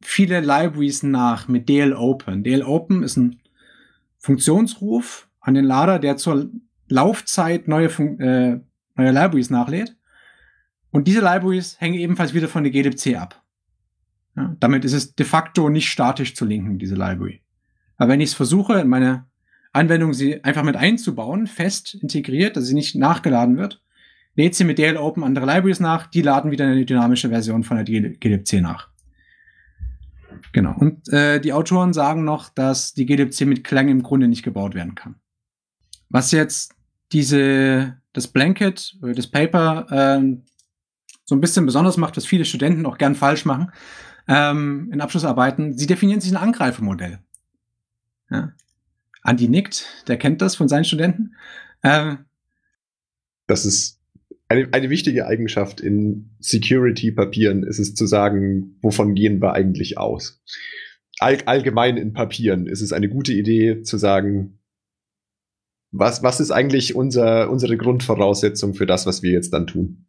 [0.00, 2.44] viele Libraries nach mit DL Open.
[2.44, 3.40] DL Open ist ein
[4.20, 6.50] Funktionsruf an den Lader, der zur
[6.88, 8.60] Laufzeit neue, Fun äh,
[8.94, 9.96] neue Libraries nachlädt.
[10.90, 13.42] Und diese Libraries hängen ebenfalls wieder von der GDC ab.
[14.36, 17.42] Ja, damit ist es de facto nicht statisch zu linken, diese Library.
[17.96, 19.26] Aber wenn ich es versuche, in meine
[19.72, 23.82] Anwendung sie einfach mit einzubauen, fest integriert, dass sie nicht nachgeladen wird,
[24.34, 27.76] lädt sie mit DL Open andere Libraries nach, die laden wieder eine dynamische Version von
[27.76, 28.89] der glibc nach.
[30.52, 30.74] Genau.
[30.78, 34.74] Und äh, die Autoren sagen noch, dass die glibc mit Klang im Grunde nicht gebaut
[34.74, 35.16] werden kann.
[36.08, 36.74] Was jetzt
[37.12, 40.36] diese, das Blanket, das Paper äh,
[41.24, 43.70] so ein bisschen besonders macht, was viele Studenten auch gern falsch machen,
[44.26, 47.20] ähm, in Abschlussarbeiten, sie definieren sich ein Angreifermodell.
[48.30, 48.52] Ja.
[49.22, 51.36] Andi nickt, der kennt das von seinen Studenten.
[51.82, 52.24] Ähm,
[53.46, 53.99] das ist
[54.50, 60.42] eine, eine wichtige Eigenschaft in Security-Papieren, ist es zu sagen, wovon gehen wir eigentlich aus.
[61.20, 64.58] All, allgemein in Papieren ist es eine gute Idee zu sagen,
[65.92, 70.06] was, was ist eigentlich unser, unsere Grundvoraussetzung für das, was wir jetzt dann tun?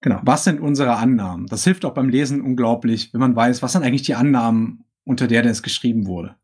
[0.00, 0.20] Genau.
[0.22, 1.46] Was sind unsere Annahmen?
[1.46, 5.26] Das hilft auch beim Lesen unglaublich, wenn man weiß, was sind eigentlich die Annahmen, unter
[5.26, 6.36] der das geschrieben wurde.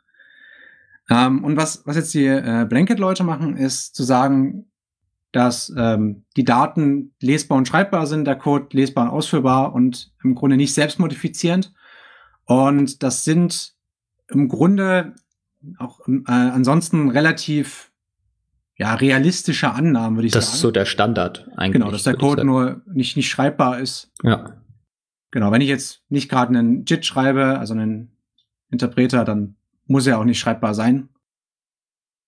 [1.08, 4.66] Ähm, und was, was jetzt die äh, Blanket-Leute machen, ist zu sagen,
[5.34, 10.36] dass ähm, die Daten lesbar und schreibbar sind, der Code lesbar und ausführbar und im
[10.36, 11.74] Grunde nicht selbstmodifizierend.
[12.44, 13.74] Und das sind
[14.28, 15.14] im Grunde
[15.78, 17.90] auch äh, ansonsten relativ
[18.76, 20.52] ja, realistische Annahmen, würde ich das sagen.
[20.52, 21.80] Das ist so der Standard eigentlich.
[21.80, 24.12] Genau, dass der Code nur nicht, nicht schreibbar ist.
[24.22, 24.62] Ja.
[25.32, 28.16] Genau, wenn ich jetzt nicht gerade einen JIT schreibe, also einen
[28.70, 29.56] Interpreter, dann
[29.86, 31.08] muss er auch nicht schreibbar sein.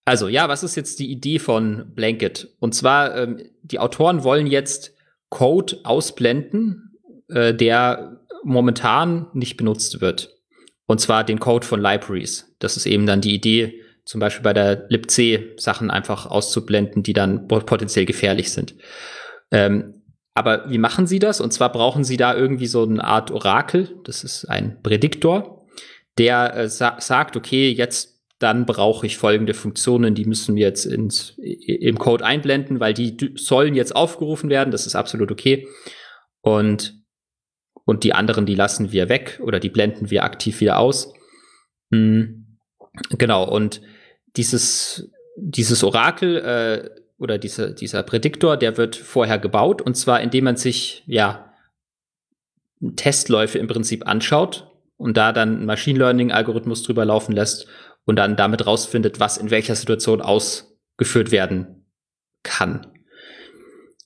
[0.07, 2.49] Also ja, was ist jetzt die Idee von Blanket?
[2.61, 4.95] Und zwar, ähm, die Autoren wollen jetzt
[5.31, 6.97] Code ausblenden,
[7.29, 10.37] äh, der momentan nicht benutzt wird.
[10.87, 12.55] Und zwar den Code von Libraries.
[12.61, 17.13] Das ist eben dann die Idee, zum Beispiel bei der libc Sachen einfach auszublenden, die
[17.13, 18.77] dann potenziell gefährlich sind.
[19.51, 20.05] Ähm,
[20.35, 21.41] aber wie machen sie das?
[21.41, 23.97] Und zwar brauchen sie da irgendwie so eine Art Orakel.
[24.05, 25.67] Das ist ein Prädiktor,
[26.17, 30.85] der äh, sa sagt, okay, jetzt dann brauche ich folgende Funktionen, die müssen wir jetzt
[30.85, 34.71] ins, im Code einblenden, weil die sollen jetzt aufgerufen werden.
[34.71, 35.67] Das ist absolut okay.
[36.43, 37.01] Und,
[37.85, 41.15] und die anderen, die lassen wir weg oder die blenden wir aktiv wieder aus.
[41.91, 42.59] Mhm.
[43.11, 43.49] Genau.
[43.49, 43.81] Und
[44.37, 50.45] dieses, dieses Orakel äh, oder diese, dieser Prädiktor, der wird vorher gebaut und zwar indem
[50.45, 51.55] man sich ja
[52.97, 57.67] Testläufe im Prinzip anschaut und da dann ein Machine Learning Algorithmus drüber laufen lässt
[58.07, 61.87] und dann damit rausfindet, was in welcher Situation ausgeführt werden
[62.43, 62.87] kann.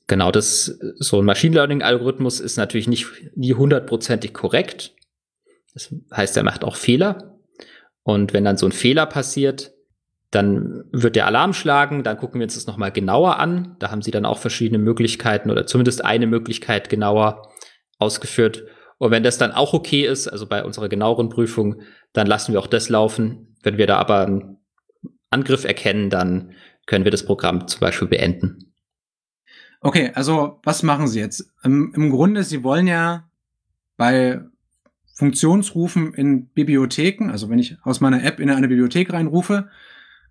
[0.08, 4.96] Genau, das so ein Machine Learning Algorithmus ist natürlich nicht nie hundertprozentig korrekt.
[5.72, 7.38] Das heißt, er macht auch Fehler.
[8.02, 9.72] Und wenn dann so ein Fehler passiert,
[10.30, 13.76] dann wird der Alarm schlagen, dann gucken wir uns das nochmal genauer an.
[13.78, 17.52] Da haben sie dann auch verschiedene Möglichkeiten oder zumindest eine Möglichkeit genauer
[17.98, 18.64] ausgeführt.
[18.98, 21.82] Und wenn das dann auch okay ist, also bei unserer genaueren Prüfung,
[22.12, 23.49] dann lassen wir auch das laufen.
[23.62, 24.58] Wenn wir da aber einen
[25.30, 26.52] Angriff erkennen, dann
[26.86, 28.72] können wir das Programm zum Beispiel beenden.
[29.80, 31.52] Okay, also was machen Sie jetzt?
[31.62, 33.30] Im, Im, Grunde, Sie wollen ja
[33.96, 34.40] bei
[35.14, 39.68] Funktionsrufen in Bibliotheken, also wenn ich aus meiner App in eine Bibliothek reinrufe,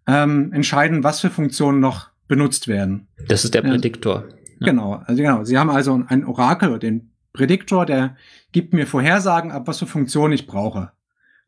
[0.07, 3.07] ähm, entscheiden, was für Funktionen noch benutzt werden.
[3.27, 4.25] Das ist der Prädiktor.
[4.59, 4.67] Ja.
[4.67, 5.43] Genau, also genau.
[5.43, 8.15] Sie haben also ein Orakel den Prädiktor, der
[8.51, 10.91] gibt mir Vorhersagen ab, was für Funktionen ich brauche.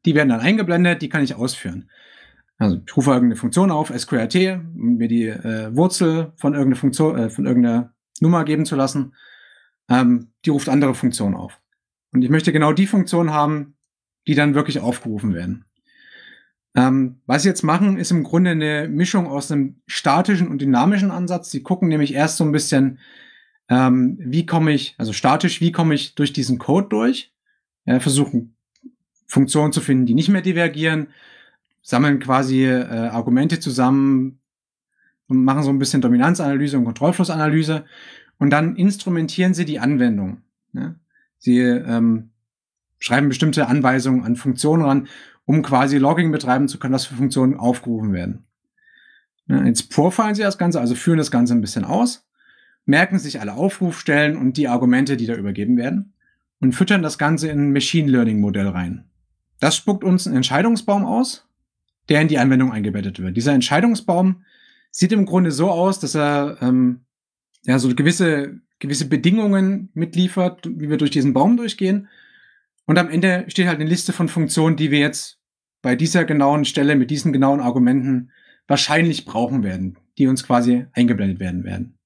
[0.05, 1.89] Die werden dann eingeblendet, die kann ich ausführen.
[2.57, 7.17] Also ich rufe irgendeine Funktion auf, sqrt, um mir die äh, Wurzel von irgendeiner Funktion,
[7.17, 9.15] äh, von irgendeiner Nummer geben zu lassen.
[9.89, 11.59] Ähm, die ruft andere Funktionen auf.
[12.13, 13.75] Und ich möchte genau die Funktionen haben,
[14.27, 15.65] die dann wirklich aufgerufen werden.
[16.75, 21.11] Ähm, was sie jetzt machen, ist im Grunde eine Mischung aus einem statischen und dynamischen
[21.11, 21.51] Ansatz.
[21.51, 22.99] Sie gucken nämlich erst so ein bisschen,
[23.69, 27.33] ähm, wie komme ich, also statisch, wie komme ich durch diesen Code durch,
[27.85, 28.55] ja, versuchen
[29.32, 31.07] Funktionen zu finden, die nicht mehr divergieren,
[31.82, 34.41] sammeln quasi äh, Argumente zusammen
[35.27, 37.86] und machen so ein bisschen Dominanzanalyse und Kontrollflussanalyse
[38.39, 40.41] und dann instrumentieren sie die Anwendung.
[40.73, 40.99] Ne?
[41.38, 42.32] Sie ähm,
[42.99, 45.07] schreiben bestimmte Anweisungen an Funktionen ran,
[45.45, 48.43] um quasi Logging betreiben zu können, was für Funktionen aufgerufen werden.
[49.47, 49.65] Ne?
[49.65, 52.27] Jetzt profilen sie das Ganze, also führen das Ganze ein bisschen aus,
[52.84, 56.11] merken sich alle Aufrufstellen und die Argumente, die da übergeben werden
[56.59, 59.05] und füttern das Ganze in ein Machine Learning Modell rein.
[59.62, 61.47] Das spuckt uns einen Entscheidungsbaum aus,
[62.09, 63.38] der in die Anwendung eingebettet wird.
[63.38, 64.43] Dieser Entscheidungsbaum
[64.91, 67.05] sieht im Grunde so aus, dass er ähm,
[67.64, 72.09] ja so gewisse gewisse Bedingungen mitliefert, wie wir durch diesen Baum durchgehen.
[72.86, 75.39] Und am Ende steht halt eine Liste von Funktionen, die wir jetzt
[75.82, 78.32] bei dieser genauen Stelle mit diesen genauen Argumenten
[78.68, 81.97] wahrscheinlich brauchen werden, die uns quasi eingeblendet werden werden.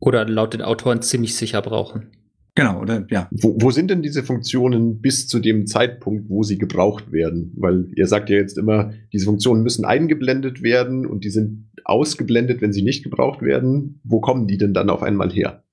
[0.00, 2.10] Oder laut den Autoren ziemlich sicher brauchen.
[2.54, 3.28] Genau, oder ja.
[3.30, 7.52] Wo, wo sind denn diese Funktionen bis zu dem Zeitpunkt, wo sie gebraucht werden?
[7.56, 12.60] Weil ihr sagt ja jetzt immer, diese Funktionen müssen eingeblendet werden und die sind ausgeblendet,
[12.60, 14.00] wenn sie nicht gebraucht werden.
[14.04, 15.64] Wo kommen die denn dann auf einmal her?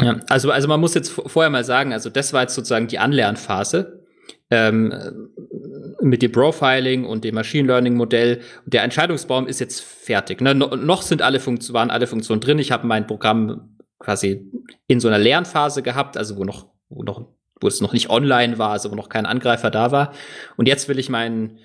[0.00, 2.98] Ja, also, also man muss jetzt vorher mal sagen, also das war jetzt sozusagen die
[2.98, 4.04] Anlernphase.
[4.50, 4.92] Ähm,
[6.00, 8.40] mit dem Profiling und dem Machine Learning Modell.
[8.64, 10.40] Der Entscheidungsbaum ist jetzt fertig.
[10.40, 10.54] Ne?
[10.54, 12.58] No, noch sind alle Funktionen, waren alle Funktionen drin.
[12.58, 14.50] Ich habe mein Programm quasi
[14.86, 17.28] in so einer Lernphase gehabt, also wo noch, wo noch,
[17.60, 20.12] wo es noch nicht online war, also wo noch kein Angreifer da war.
[20.56, 21.58] Und jetzt will ich meinen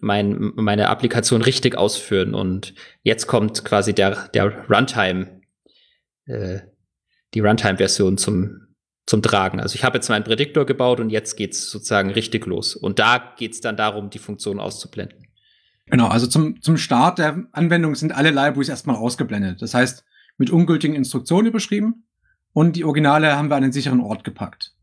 [0.00, 2.34] mein, meine Applikation richtig ausführen.
[2.34, 5.40] Und jetzt kommt quasi der, der Runtime,
[6.26, 6.60] äh,
[7.34, 8.74] die Runtime-Version zum,
[9.06, 9.60] zum Tragen.
[9.60, 12.74] Also ich habe jetzt meinen Prädiktor gebaut und jetzt geht's sozusagen richtig los.
[12.74, 15.26] Und da geht's dann darum, die Funktion auszublenden.
[15.86, 19.60] Genau, also zum, zum Start der Anwendung sind alle Libraries erstmal ausgeblendet.
[19.60, 20.04] Das heißt,
[20.38, 22.06] mit ungültigen Instruktionen überschrieben
[22.52, 24.74] und die Originale haben wir an einen sicheren Ort gepackt.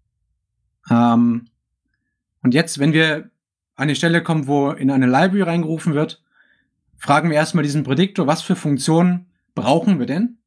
[0.89, 1.47] Ähm,
[2.41, 3.29] und jetzt, wenn wir
[3.75, 6.23] an die Stelle kommen, wo in eine Library reingerufen wird,
[6.97, 10.37] fragen wir erstmal diesen Prädiktor, was für Funktionen brauchen wir denn?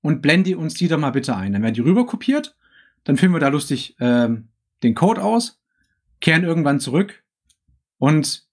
[0.00, 1.54] Und blende uns die doch mal bitte ein.
[1.54, 2.56] Dann werden die rüber kopiert,
[3.04, 4.48] dann führen wir da lustig ähm,
[4.82, 5.60] den Code aus
[6.24, 7.22] kehren irgendwann zurück
[7.98, 8.48] und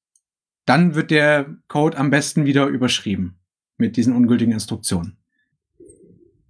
[0.65, 3.39] dann wird der Code am besten wieder überschrieben
[3.77, 5.15] mit diesen ungültigen Instruktionen.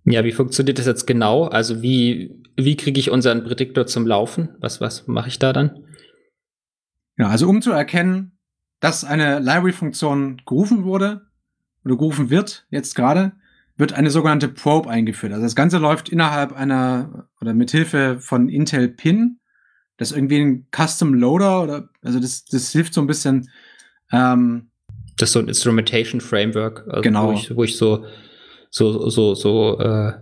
[0.03, 1.45] Ja, wie funktioniert das jetzt genau?
[1.45, 4.49] Also wie, wie kriege ich unseren Prädiktor zum Laufen?
[4.59, 5.85] Was, was mache ich da dann?
[7.17, 8.37] Ja, also um zu erkennen,
[8.79, 11.21] dass eine Library-Funktion gerufen wurde
[11.85, 13.33] oder gerufen wird, jetzt gerade,
[13.77, 15.33] wird eine sogenannte Probe eingeführt.
[15.33, 19.39] Also das Ganze läuft innerhalb einer oder mit Hilfe von Intel Pin.
[19.97, 23.49] Das ist irgendwie ein Custom Loader oder also das, das hilft so ein bisschen.
[24.11, 24.71] Ähm,
[25.17, 27.27] das ist so ein Instrumentation Framework, also genau.
[27.27, 28.05] wo, ich, wo ich so
[28.72, 30.13] so so so äh,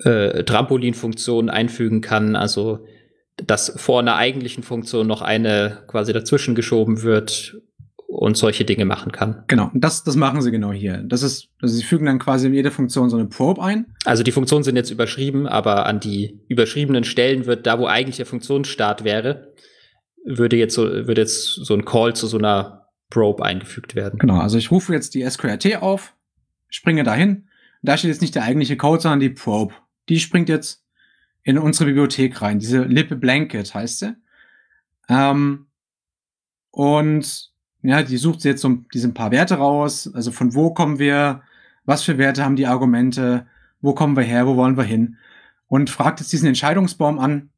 [0.00, 2.34] äh, Trampolinfunktionen einfügen kann.
[2.34, 2.84] Also
[3.44, 7.56] dass vor einer eigentlichen Funktion noch eine quasi dazwischen geschoben wird
[8.06, 9.44] und solche Dinge machen kann.
[9.46, 11.02] Genau, das, das machen sie genau hier.
[11.04, 13.86] Das ist, also sie fügen dann quasi in jede Funktion so eine Probe ein.
[14.04, 18.16] Also die Funktionen sind jetzt überschrieben, aber an die überschriebenen Stellen wird da, wo eigentlich
[18.16, 19.52] der Funktionsstart wäre,
[20.24, 24.18] würde jetzt so, würde jetzt so ein Call zu so einer Probe eingefügt werden.
[24.18, 26.14] Genau, also ich rufe jetzt die SQRT auf,
[26.68, 27.48] springe dahin.
[27.82, 29.74] Da steht jetzt nicht der eigentliche Code, sondern die Probe.
[30.08, 30.84] Die springt jetzt
[31.42, 32.58] in unsere Bibliothek rein.
[32.58, 34.16] Diese Lippe Blanket heißt sie.
[35.08, 35.66] Ähm,
[36.70, 37.52] und
[37.82, 40.10] ja, die sucht jetzt so diese paar Werte raus.
[40.12, 41.42] Also von wo kommen wir?
[41.84, 43.46] Was für Werte haben die Argumente?
[43.80, 44.46] Wo kommen wir her?
[44.46, 45.16] Wo wollen wir hin?
[45.68, 47.50] Und fragt jetzt diesen Entscheidungsbaum an.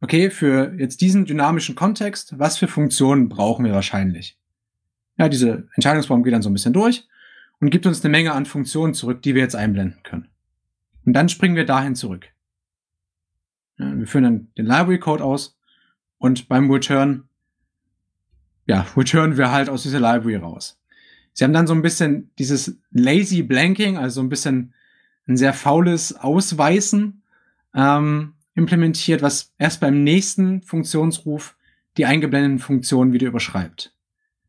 [0.00, 4.38] Okay, für jetzt diesen dynamischen Kontext, was für Funktionen brauchen wir wahrscheinlich?
[5.18, 7.08] Ja, diese Entscheidungsbaum geht dann so ein bisschen durch
[7.64, 10.28] und gibt uns eine Menge an Funktionen zurück, die wir jetzt einblenden können.
[11.06, 12.26] Und dann springen wir dahin zurück.
[13.78, 15.58] Ja, wir führen dann den Library Code aus
[16.18, 17.26] und beim Return
[18.66, 20.78] ja, returnen wir halt aus dieser Library raus.
[21.32, 24.74] Sie haben dann so ein bisschen dieses lazy blanking, also so ein bisschen
[25.26, 27.22] ein sehr faules Ausweisen
[27.74, 31.56] ähm, implementiert, was erst beim nächsten Funktionsruf
[31.96, 33.96] die eingeblendeten Funktionen wieder überschreibt.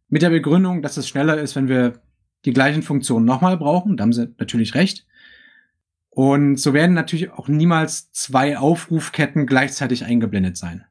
[0.09, 2.01] Mit der Begründung, dass es schneller ist, wenn wir
[2.45, 3.97] die gleichen Funktionen nochmal brauchen.
[3.97, 5.05] Da haben sie natürlich recht.
[6.09, 10.85] Und so werden natürlich auch niemals zwei Aufrufketten gleichzeitig eingeblendet sein.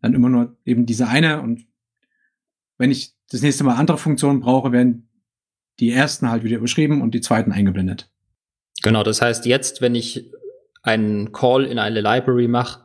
[0.00, 1.66] Dann immer nur eben diese eine und
[2.78, 5.08] wenn ich das nächste Mal andere Funktionen brauche, werden
[5.80, 8.10] die ersten halt wieder überschrieben und die zweiten eingeblendet.
[8.82, 10.30] Genau, das heißt, jetzt, wenn ich
[10.82, 12.82] einen Call in eine Library mache,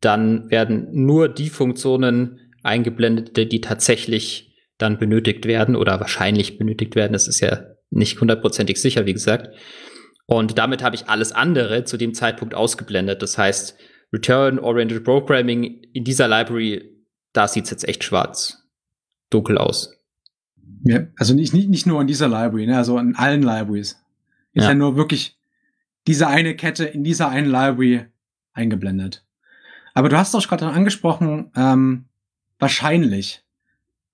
[0.00, 4.47] dann werden nur die Funktionen eingeblendet, die tatsächlich
[4.78, 7.12] dann benötigt werden oder wahrscheinlich benötigt werden.
[7.12, 9.50] Das ist ja nicht hundertprozentig sicher, wie gesagt.
[10.26, 13.22] Und damit habe ich alles andere zu dem Zeitpunkt ausgeblendet.
[13.22, 13.76] Das heißt,
[14.12, 18.62] Return-Oriented Programming in dieser Library, da sieht es jetzt echt schwarz
[19.30, 19.94] dunkel aus.
[20.84, 24.00] Ja, also nicht, nicht, nicht nur in dieser Library, ne, also in allen Libraries.
[24.52, 24.70] Ist ja.
[24.70, 25.38] ja nur wirklich
[26.06, 28.06] diese eine Kette in dieser einen Library
[28.52, 29.24] eingeblendet.
[29.94, 32.04] Aber du hast doch gerade angesprochen, ähm,
[32.58, 33.44] wahrscheinlich.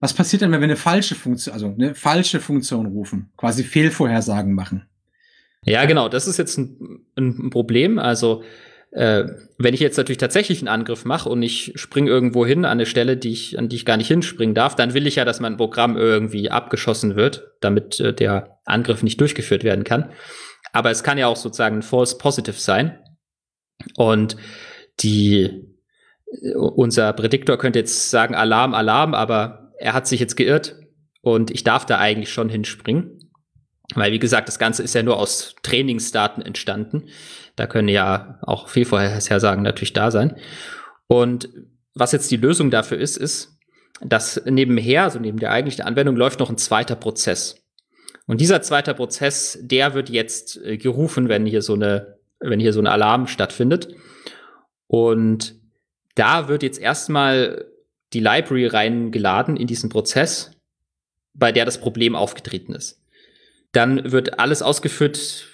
[0.05, 4.53] Was passiert denn, wenn wir eine falsche Funktion, also eine falsche Funktion rufen, quasi Fehlvorhersagen
[4.53, 4.87] machen?
[5.65, 7.99] Ja, genau, das ist jetzt ein, ein Problem.
[7.99, 8.43] Also
[8.91, 9.25] äh,
[9.57, 12.85] wenn ich jetzt natürlich tatsächlich einen Angriff mache und ich springe irgendwo hin an eine
[12.85, 15.41] Stelle, die ich, an die ich gar nicht hinspringen darf, dann will ich ja, dass
[15.41, 20.11] mein Programm irgendwie abgeschossen wird, damit äh, der Angriff nicht durchgeführt werden kann.
[20.75, 22.99] Aber es kann ja auch sozusagen ein False Positive sein.
[23.97, 24.37] Und
[25.01, 25.65] die,
[26.43, 30.77] äh, unser Prädiktor könnte jetzt sagen Alarm, Alarm, aber er hat sich jetzt geirrt
[31.21, 33.21] und ich darf da eigentlich schon hinspringen.
[33.95, 37.09] Weil, wie gesagt, das Ganze ist ja nur aus Trainingsdaten entstanden.
[37.55, 40.37] Da können ja auch Fehlvorhersagen natürlich da sein.
[41.07, 41.51] Und
[41.95, 43.59] was jetzt die Lösung dafür ist, ist,
[44.01, 47.63] dass nebenher, also neben der eigentlichen Anwendung, läuft noch ein zweiter Prozess.
[48.27, 52.73] Und dieser zweite Prozess, der wird jetzt äh, gerufen, wenn hier so eine, wenn hier
[52.73, 53.95] so ein Alarm stattfindet.
[54.87, 55.57] Und
[56.15, 57.67] da wird jetzt erstmal
[58.15, 60.53] die Library reingeladen in diesen Prozess,
[61.35, 63.03] bei der das Problem aufgetreten ist.
[63.73, 65.49] Dann wird alles ausgeführt,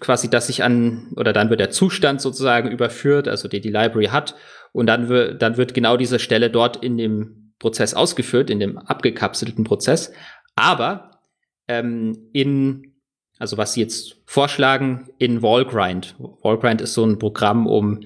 [0.00, 4.06] quasi, dass sich an, oder dann wird der Zustand sozusagen überführt, also der die Library
[4.06, 4.34] hat.
[4.72, 8.78] Und dann wird, dann wird genau diese Stelle dort in dem Prozess ausgeführt, in dem
[8.78, 10.12] abgekapselten Prozess.
[10.54, 11.20] Aber
[11.68, 12.94] ähm, in,
[13.38, 16.16] also was Sie jetzt vorschlagen, in Wallgrind.
[16.18, 18.00] Wallgrind ist so ein Programm, um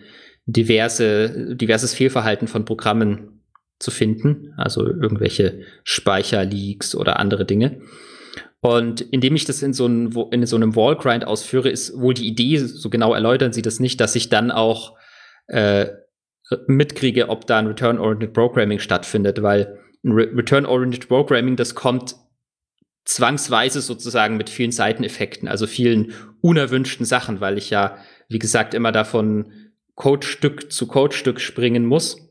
[0.46, 3.39] diverse, diverses Fehlverhalten von Programmen
[3.80, 7.80] zu finden, also irgendwelche Speicherleaks oder andere Dinge.
[8.60, 12.28] Und indem ich das in so, einem, in so einem Wallgrind ausführe, ist wohl die
[12.28, 14.96] Idee, so genau erläutern sie das nicht, dass ich dann auch
[15.46, 15.88] äh,
[16.66, 22.16] mitkriege, ob da ein Return-Oriented Programming stattfindet, weil ein Re Return-Oriented Programming, das kommt
[23.04, 26.12] zwangsweise sozusagen mit vielen Seiteneffekten, also vielen
[26.42, 27.96] unerwünschten Sachen, weil ich ja,
[28.28, 29.52] wie gesagt, immer davon
[29.94, 32.29] Codestück zu Codestück springen muss.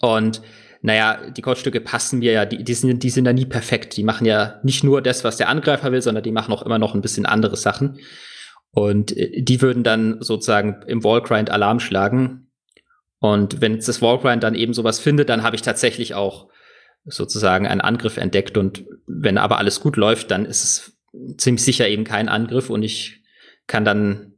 [0.00, 0.42] Und
[0.80, 3.96] naja, die Codestücke passen mir ja, die, die, sind, die sind ja nie perfekt.
[3.96, 6.78] Die machen ja nicht nur das, was der Angreifer will, sondern die machen auch immer
[6.78, 8.00] noch ein bisschen andere Sachen.
[8.72, 12.48] Und äh, die würden dann sozusagen im Wallgrind Alarm schlagen.
[13.20, 16.48] Und wenn jetzt das Wallgrind dann eben sowas findet, dann habe ich tatsächlich auch
[17.04, 18.56] sozusagen einen Angriff entdeckt.
[18.56, 20.92] Und wenn aber alles gut läuft, dann ist es
[21.36, 23.22] ziemlich sicher eben kein Angriff und ich
[23.66, 24.32] kann dann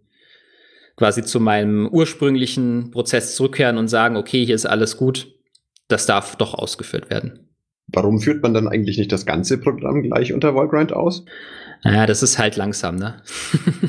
[0.96, 5.33] quasi zu meinem ursprünglichen Prozess zurückkehren und sagen, okay, hier ist alles gut,
[5.88, 7.48] das darf doch ausgeführt werden.
[7.86, 11.24] Warum führt man dann eigentlich nicht das ganze Programm gleich unter Wallgrind aus?
[11.82, 13.22] Naja, das ist halt langsam, ne?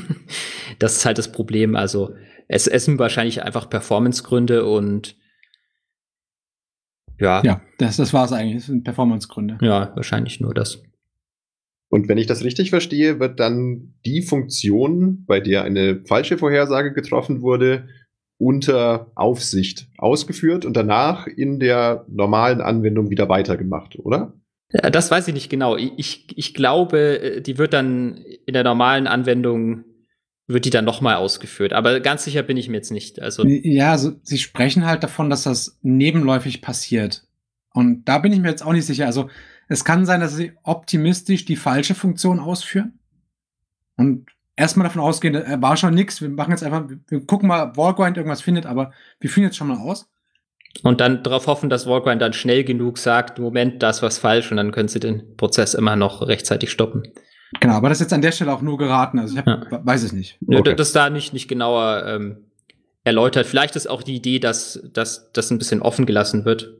[0.78, 1.76] das ist halt das Problem.
[1.76, 2.14] Also,
[2.46, 5.16] es, es sind wahrscheinlich einfach Performancegründe und
[7.18, 7.42] ja.
[7.42, 8.56] Ja, das, das war es eigentlich.
[8.56, 9.58] Das sind Performancegründe.
[9.62, 10.82] Ja, wahrscheinlich nur das.
[11.88, 16.92] Und wenn ich das richtig verstehe, wird dann die Funktion, bei der eine falsche Vorhersage
[16.92, 17.88] getroffen wurde,
[18.38, 24.34] unter Aufsicht ausgeführt und danach in der normalen Anwendung wieder weitergemacht, oder?
[24.72, 25.76] Ja, das weiß ich nicht genau.
[25.76, 28.16] Ich, ich glaube, äh, die wird dann
[28.46, 29.84] in der normalen Anwendung
[30.48, 31.72] wird die dann nochmal ausgeführt.
[31.72, 33.20] Aber ganz sicher bin ich mir jetzt nicht.
[33.20, 37.26] Also ja, also, sie sprechen halt davon, dass das nebenläufig passiert.
[37.72, 39.06] Und da bin ich mir jetzt auch nicht sicher.
[39.06, 39.28] Also
[39.68, 43.00] es kann sein, dass sie optimistisch die falsche Funktion ausführen.
[43.96, 44.26] Und
[44.56, 46.20] erstmal davon ausgehen, er war schon nichts.
[46.20, 49.56] Wir machen jetzt einfach, wir gucken mal, ob Wallgrind irgendwas findet, aber wir führen jetzt
[49.56, 50.08] schon mal aus.
[50.82, 54.50] Und dann darauf hoffen, dass Wallgrind dann schnell genug sagt, Moment, da ist was falsch
[54.50, 57.04] und dann können sie den Prozess immer noch rechtzeitig stoppen.
[57.60, 59.18] Genau, aber das ist jetzt an der Stelle auch nur geraten.
[59.18, 59.80] Also ich hab, ja.
[59.84, 60.38] weiß es nicht.
[60.46, 60.74] Okay.
[60.74, 62.38] Das da nicht, nicht genauer ähm,
[63.04, 63.46] erläutert.
[63.46, 66.74] Vielleicht ist auch die Idee, dass, dass das ein bisschen offen gelassen wird.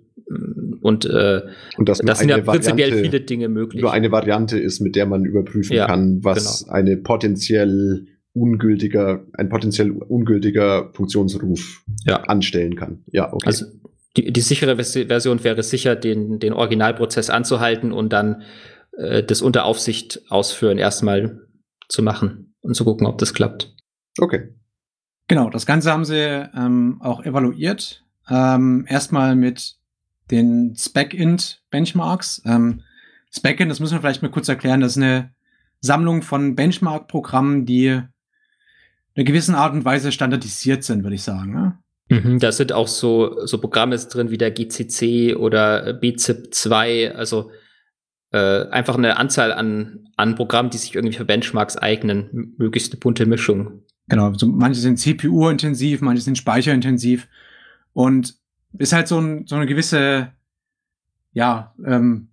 [0.86, 1.42] Und, äh,
[1.76, 3.82] und das, das sind ja prinzipiell Variante, viele Dinge möglich.
[3.82, 6.72] Nur eine Variante ist, mit der man überprüfen ja, kann, was genau.
[6.74, 12.20] eine potenziell ungültiger, ein potenziell ungültiger Funktionsruf ja.
[12.22, 13.02] anstellen kann.
[13.10, 13.46] Ja, okay.
[13.46, 13.66] Also
[14.16, 18.42] die, die sichere Version wäre sicher, den, den Originalprozess anzuhalten und dann
[18.96, 21.40] äh, das unter Aufsicht ausführen erstmal
[21.88, 23.74] zu machen und zu gucken, ob das klappt.
[24.20, 24.54] Okay.
[25.26, 28.04] Genau, das Ganze haben sie ähm, auch evaluiert.
[28.30, 29.75] Ähm, erstmal mit
[30.30, 32.42] den Spec-Int-Benchmarks.
[32.44, 32.82] Ähm,
[33.30, 35.30] Spec-Int, das müssen wir vielleicht mal kurz erklären, das ist eine
[35.80, 38.08] Sammlung von Benchmark-Programmen, die in
[39.14, 41.52] einer gewissen Art und Weise standardisiert sind, würde ich sagen.
[41.52, 41.78] Ne?
[42.08, 47.50] Mhm, da sind auch so, so Programme drin wie der GCC oder BZIP2, also
[48.32, 53.00] äh, einfach eine Anzahl an, an Programmen, die sich irgendwie für Benchmarks eignen, möglichst eine
[53.00, 53.82] bunte Mischung.
[54.08, 57.28] Genau, so manche sind CPU-intensiv, manche sind speicherintensiv
[57.92, 58.34] und
[58.78, 60.32] ist halt so, ein, so eine gewisse,
[61.32, 62.28] ja, ähm,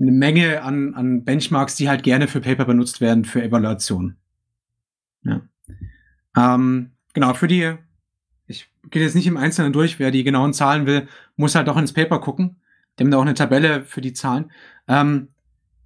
[0.00, 4.16] eine Menge an, an Benchmarks, die halt gerne für Paper benutzt werden für Evaluation.
[5.22, 5.42] Ja.
[6.36, 7.74] Ähm, genau, für die,
[8.46, 11.76] ich gehe jetzt nicht im Einzelnen durch, wer die genauen Zahlen will, muss halt auch
[11.76, 12.60] ins Paper gucken.
[12.98, 14.50] Die haben da auch eine Tabelle für die Zahlen.
[14.88, 15.28] Ähm,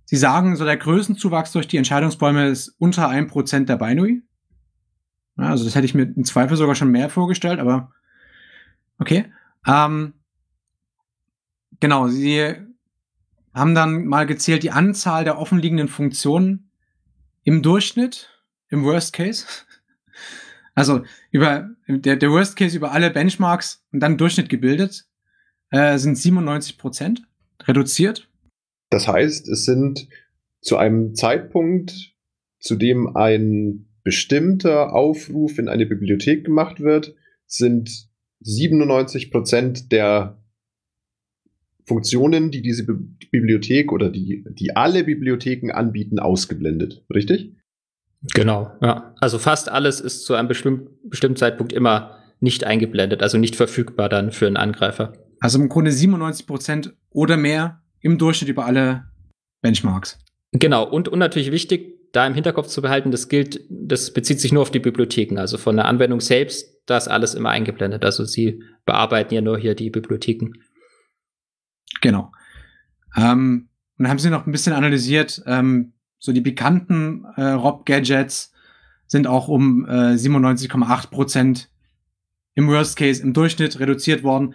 [0.04, 4.22] sie sagen, so der Größenzuwachs durch die Entscheidungsbäume ist unter ein Prozent der Binary.
[5.36, 7.92] Ja, also das hätte ich mir im Zweifel sogar schon mehr vorgestellt, aber
[8.98, 9.32] okay.
[9.66, 10.14] Ähm,
[11.80, 12.54] genau, sie
[13.54, 16.70] haben dann mal gezählt die Anzahl der offenliegenden Funktionen
[17.42, 18.28] im Durchschnitt,
[18.68, 19.46] im Worst Case.
[20.74, 25.06] Also über der, der Worst Case über alle Benchmarks und dann Durchschnitt gebildet,
[25.70, 27.22] äh, sind 97 Prozent
[27.62, 28.28] reduziert.
[28.90, 30.06] Das heißt, es sind
[30.60, 32.14] zu einem Zeitpunkt,
[32.58, 37.14] zu dem ein bestimmter Aufruf in eine Bibliothek gemacht wird,
[37.46, 38.05] sind
[38.40, 40.42] 97 Prozent der
[41.86, 47.04] Funktionen, die diese Bibliothek oder die, die alle Bibliotheken anbieten, ausgeblendet.
[47.14, 47.54] Richtig?
[48.34, 49.14] Genau, ja.
[49.20, 54.08] Also fast alles ist zu einem bestimm bestimmten Zeitpunkt immer nicht eingeblendet, also nicht verfügbar
[54.08, 55.12] dann für einen Angreifer.
[55.40, 59.04] Also im Grunde 97 Prozent oder mehr im Durchschnitt über alle
[59.62, 60.18] Benchmarks.
[60.52, 64.52] Genau, und, und natürlich wichtig, da im Hinterkopf zu behalten, das gilt, das bezieht sich
[64.52, 65.38] nur auf die Bibliotheken.
[65.38, 68.04] Also von der Anwendung selbst, da ist alles immer eingeblendet.
[68.04, 70.52] Also sie bearbeiten ja nur hier die Bibliotheken.
[72.00, 72.32] Genau.
[73.16, 73.68] Ähm,
[73.98, 78.52] und haben sie noch ein bisschen analysiert, ähm, so die bekannten äh, Rob-Gadgets
[79.06, 81.70] sind auch um äh, 97,8 Prozent
[82.54, 84.54] im Worst Case im Durchschnitt reduziert worden.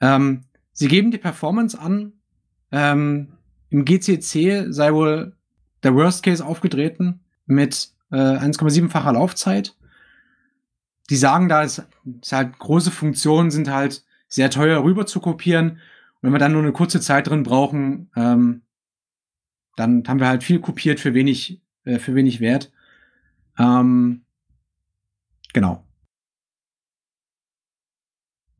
[0.00, 2.12] Ähm, sie geben die Performance an.
[2.70, 3.32] Ähm,
[3.70, 5.34] Im GCC sei wohl
[5.82, 9.74] der Worst Case aufgetreten mit äh, 1,7-facher Laufzeit.
[11.12, 11.82] Die sagen da, es,
[12.22, 15.72] es halt große Funktionen sind halt sehr teuer rüber zu kopieren.
[15.72, 15.78] Und
[16.22, 18.62] wenn wir dann nur eine kurze Zeit drin brauchen, ähm,
[19.76, 22.72] dann haben wir halt viel kopiert für wenig, äh, für wenig Wert.
[23.58, 24.22] Ähm,
[25.52, 25.84] genau.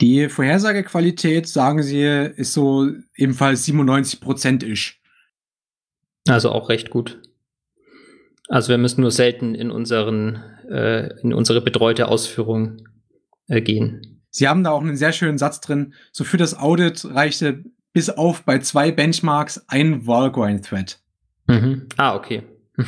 [0.02, 2.86] Die Vorhersagequalität, sagen Sie, ist so
[3.16, 5.00] ebenfalls 97 Prozent isch.
[6.28, 7.22] Also auch recht gut.
[8.48, 12.88] Also wir müssen nur selten in unseren äh, in unsere betreute Ausführung
[13.48, 14.22] äh, gehen.
[14.30, 15.94] Sie haben da auch einen sehr schönen Satz drin.
[16.10, 20.98] So für das Audit reichte bis auf bei zwei Benchmarks ein Valgrind-Thread.
[21.46, 21.86] Mhm.
[21.96, 22.42] Ah, okay.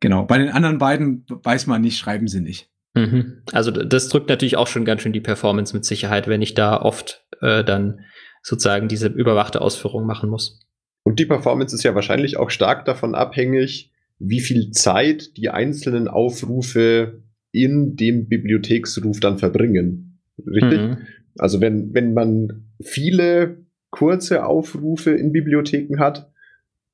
[0.00, 0.24] genau.
[0.24, 2.68] Bei den anderen beiden weiß man nicht, schreiben sie nicht.
[2.94, 3.42] Mhm.
[3.52, 6.80] Also das drückt natürlich auch schon ganz schön die Performance mit Sicherheit, wenn ich da
[6.80, 8.00] oft äh, dann
[8.42, 10.60] sozusagen diese überwachte Ausführung machen muss.
[11.02, 13.89] Und die Performance ist ja wahrscheinlich auch stark davon abhängig,
[14.20, 20.20] wie viel Zeit die einzelnen Aufrufe in dem Bibliotheksruf dann verbringen.
[20.46, 20.80] Richtig?
[20.80, 20.98] Mhm.
[21.38, 26.30] Also wenn, wenn man viele kurze Aufrufe in Bibliotheken hat,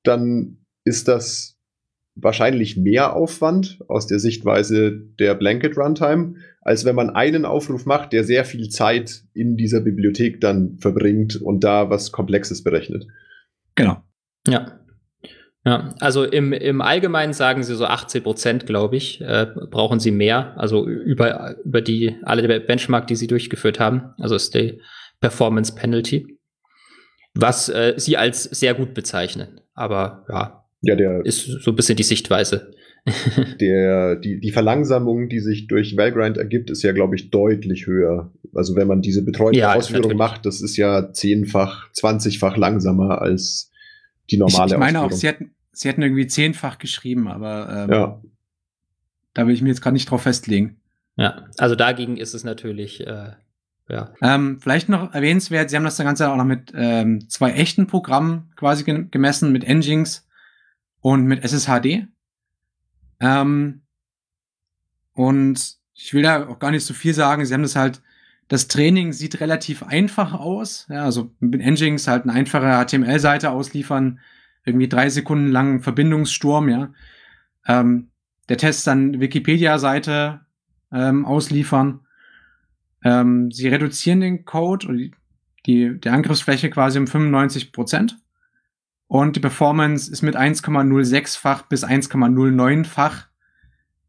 [0.03, 1.59] dann ist das
[2.15, 8.13] wahrscheinlich mehr Aufwand aus der Sichtweise der Blanket Runtime, als wenn man einen Aufruf macht,
[8.13, 13.07] der sehr viel Zeit in dieser Bibliothek dann verbringt und da was Komplexes berechnet.
[13.75, 14.03] Genau.
[14.49, 14.81] Ja.
[15.67, 20.13] Ja, also im, im Allgemeinen sagen sie so 80 Prozent, glaube ich, äh, brauchen sie
[20.13, 24.15] mehr, also über, über die, alle Benchmark, die sie durchgeführt haben.
[24.17, 24.81] Also ist die
[25.21, 26.39] Performance Penalty.
[27.35, 29.61] Was äh, sie als sehr gut bezeichnen.
[29.75, 32.73] Aber ja, ja der, ist so ein bisschen die Sichtweise.
[33.61, 38.33] der, die, die Verlangsamung, die sich durch Valgrind ergibt, ist ja, glaube ich, deutlich höher.
[38.55, 43.73] Also wenn man diese betreute ja, Ausführung macht, das ist ja zehnfach, zwanzigfach langsamer als
[44.31, 45.13] die normale ich, ich meine Ausführung.
[45.13, 48.23] auch, sie hätten, sie hätten irgendwie zehnfach geschrieben, aber ähm, ja.
[49.35, 50.81] da will ich mir jetzt gerade nicht drauf festlegen.
[51.17, 53.33] Ja, also dagegen ist es natürlich, äh,
[53.89, 54.13] ja.
[54.21, 58.51] Ähm, vielleicht noch erwähnenswert, Sie haben das Ganze auch noch mit ähm, zwei echten Programmen
[58.57, 60.27] quasi gemessen, mit Nginx
[61.01, 62.07] und mit SSHD.
[63.21, 63.83] Ähm,
[65.13, 67.45] und ich will da auch gar nicht so viel sagen.
[67.45, 68.03] Sie haben das halt,
[68.49, 70.87] das Training sieht relativ einfach aus.
[70.89, 74.21] Ja, also mit Nginx halt eine einfache HTML-Seite ausliefern,
[74.67, 76.93] irgendwie drei Sekunden lang Verbindungssturm, ja.
[77.67, 78.11] Ähm,
[78.49, 80.41] der Test dann Wikipedia-Seite
[80.93, 82.01] ähm, ausliefern.
[83.03, 84.97] Ähm, sie reduzieren den Code oder
[85.67, 88.19] die, die, Angriffsfläche quasi um 95 Prozent.
[89.09, 93.29] Und die Performance ist mit 1,06-fach bis 1,09-fach,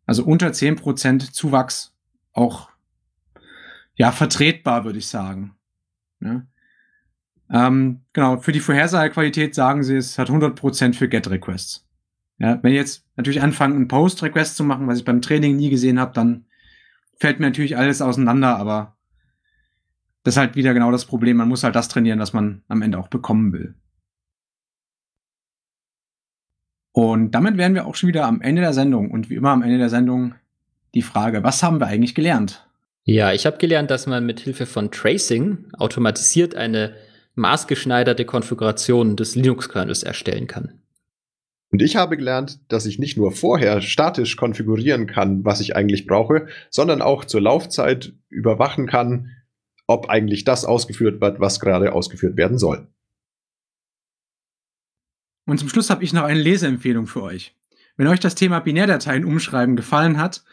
[0.08, 1.96] also unter 10 Prozent Zuwachs
[2.34, 2.70] auch
[3.96, 5.56] ja vertretbar, würde ich sagen.
[6.20, 6.44] Ja.
[7.52, 11.88] Ähm, genau, für die Vorhersagequalität sagen sie, es hat 100% für GET-Requests.
[12.40, 15.70] Ja, wenn ich jetzt natürlich anfange, einen Post-Request zu machen, was ich beim Training nie
[15.70, 16.46] gesehen habe, dann
[17.16, 18.98] fällt mir natürlich alles auseinander, aber
[20.24, 21.38] das ist halt wieder genau das Problem.
[21.38, 23.76] Man muss halt das trainieren, was man am Ende auch bekommen will.
[26.92, 29.12] Und damit wären wir auch schon wieder am Ende der Sendung.
[29.12, 30.36] Und wie immer am Ende der Sendung
[30.96, 32.68] die Frage, was haben wir eigentlich gelernt?
[33.04, 36.96] Ja, ich habe gelernt, dass man mit Hilfe von Tracing automatisiert eine
[37.38, 40.82] maßgeschneiderte Konfiguration des Linux-Kernels erstellen kann.
[41.70, 46.08] Und ich habe gelernt, dass ich nicht nur vorher statisch konfigurieren kann, was ich eigentlich
[46.08, 49.32] brauche, sondern auch zur Laufzeit überwachen kann,
[49.86, 52.88] ob eigentlich das ausgeführt wird, was gerade ausgeführt werden soll.
[55.46, 57.56] Und zum Schluss habe ich noch eine Leseempfehlung für euch.
[57.96, 60.44] Wenn euch das Thema Binärdateien umschreiben gefallen hat,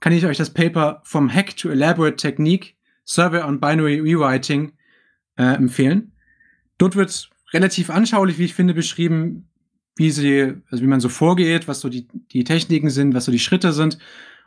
[0.00, 2.74] kann ich euch das Paper From Hack to Elaborate Technique
[3.04, 4.72] Survey on Binary Rewriting
[5.36, 6.11] äh, empfehlen.
[6.82, 9.46] Dort wird relativ anschaulich, wie ich finde, beschrieben,
[9.94, 13.30] wie sie, also wie man so vorgeht, was so die, die Techniken sind, was so
[13.30, 13.98] die Schritte sind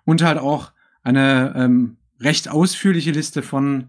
[0.04, 3.88] und halt auch eine ähm, recht ausführliche Liste von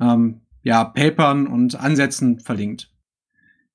[0.00, 2.88] ähm, ja, Papern und Ansätzen verlinkt.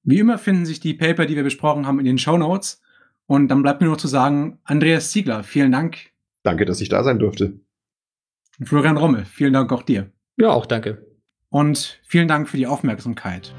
[0.04, 2.82] Wie immer finden sich die Paper, die wir besprochen haben, in den Show Notes.
[3.26, 5.98] Und dann bleibt mir noch zu sagen, Andreas Ziegler, vielen Dank.
[6.44, 7.60] Danke, dass ich da sein durfte.
[8.58, 10.10] Und Florian Rommel, vielen Dank auch dir.
[10.38, 11.06] Ja, auch danke.
[11.50, 13.54] Und vielen Dank für die Aufmerksamkeit.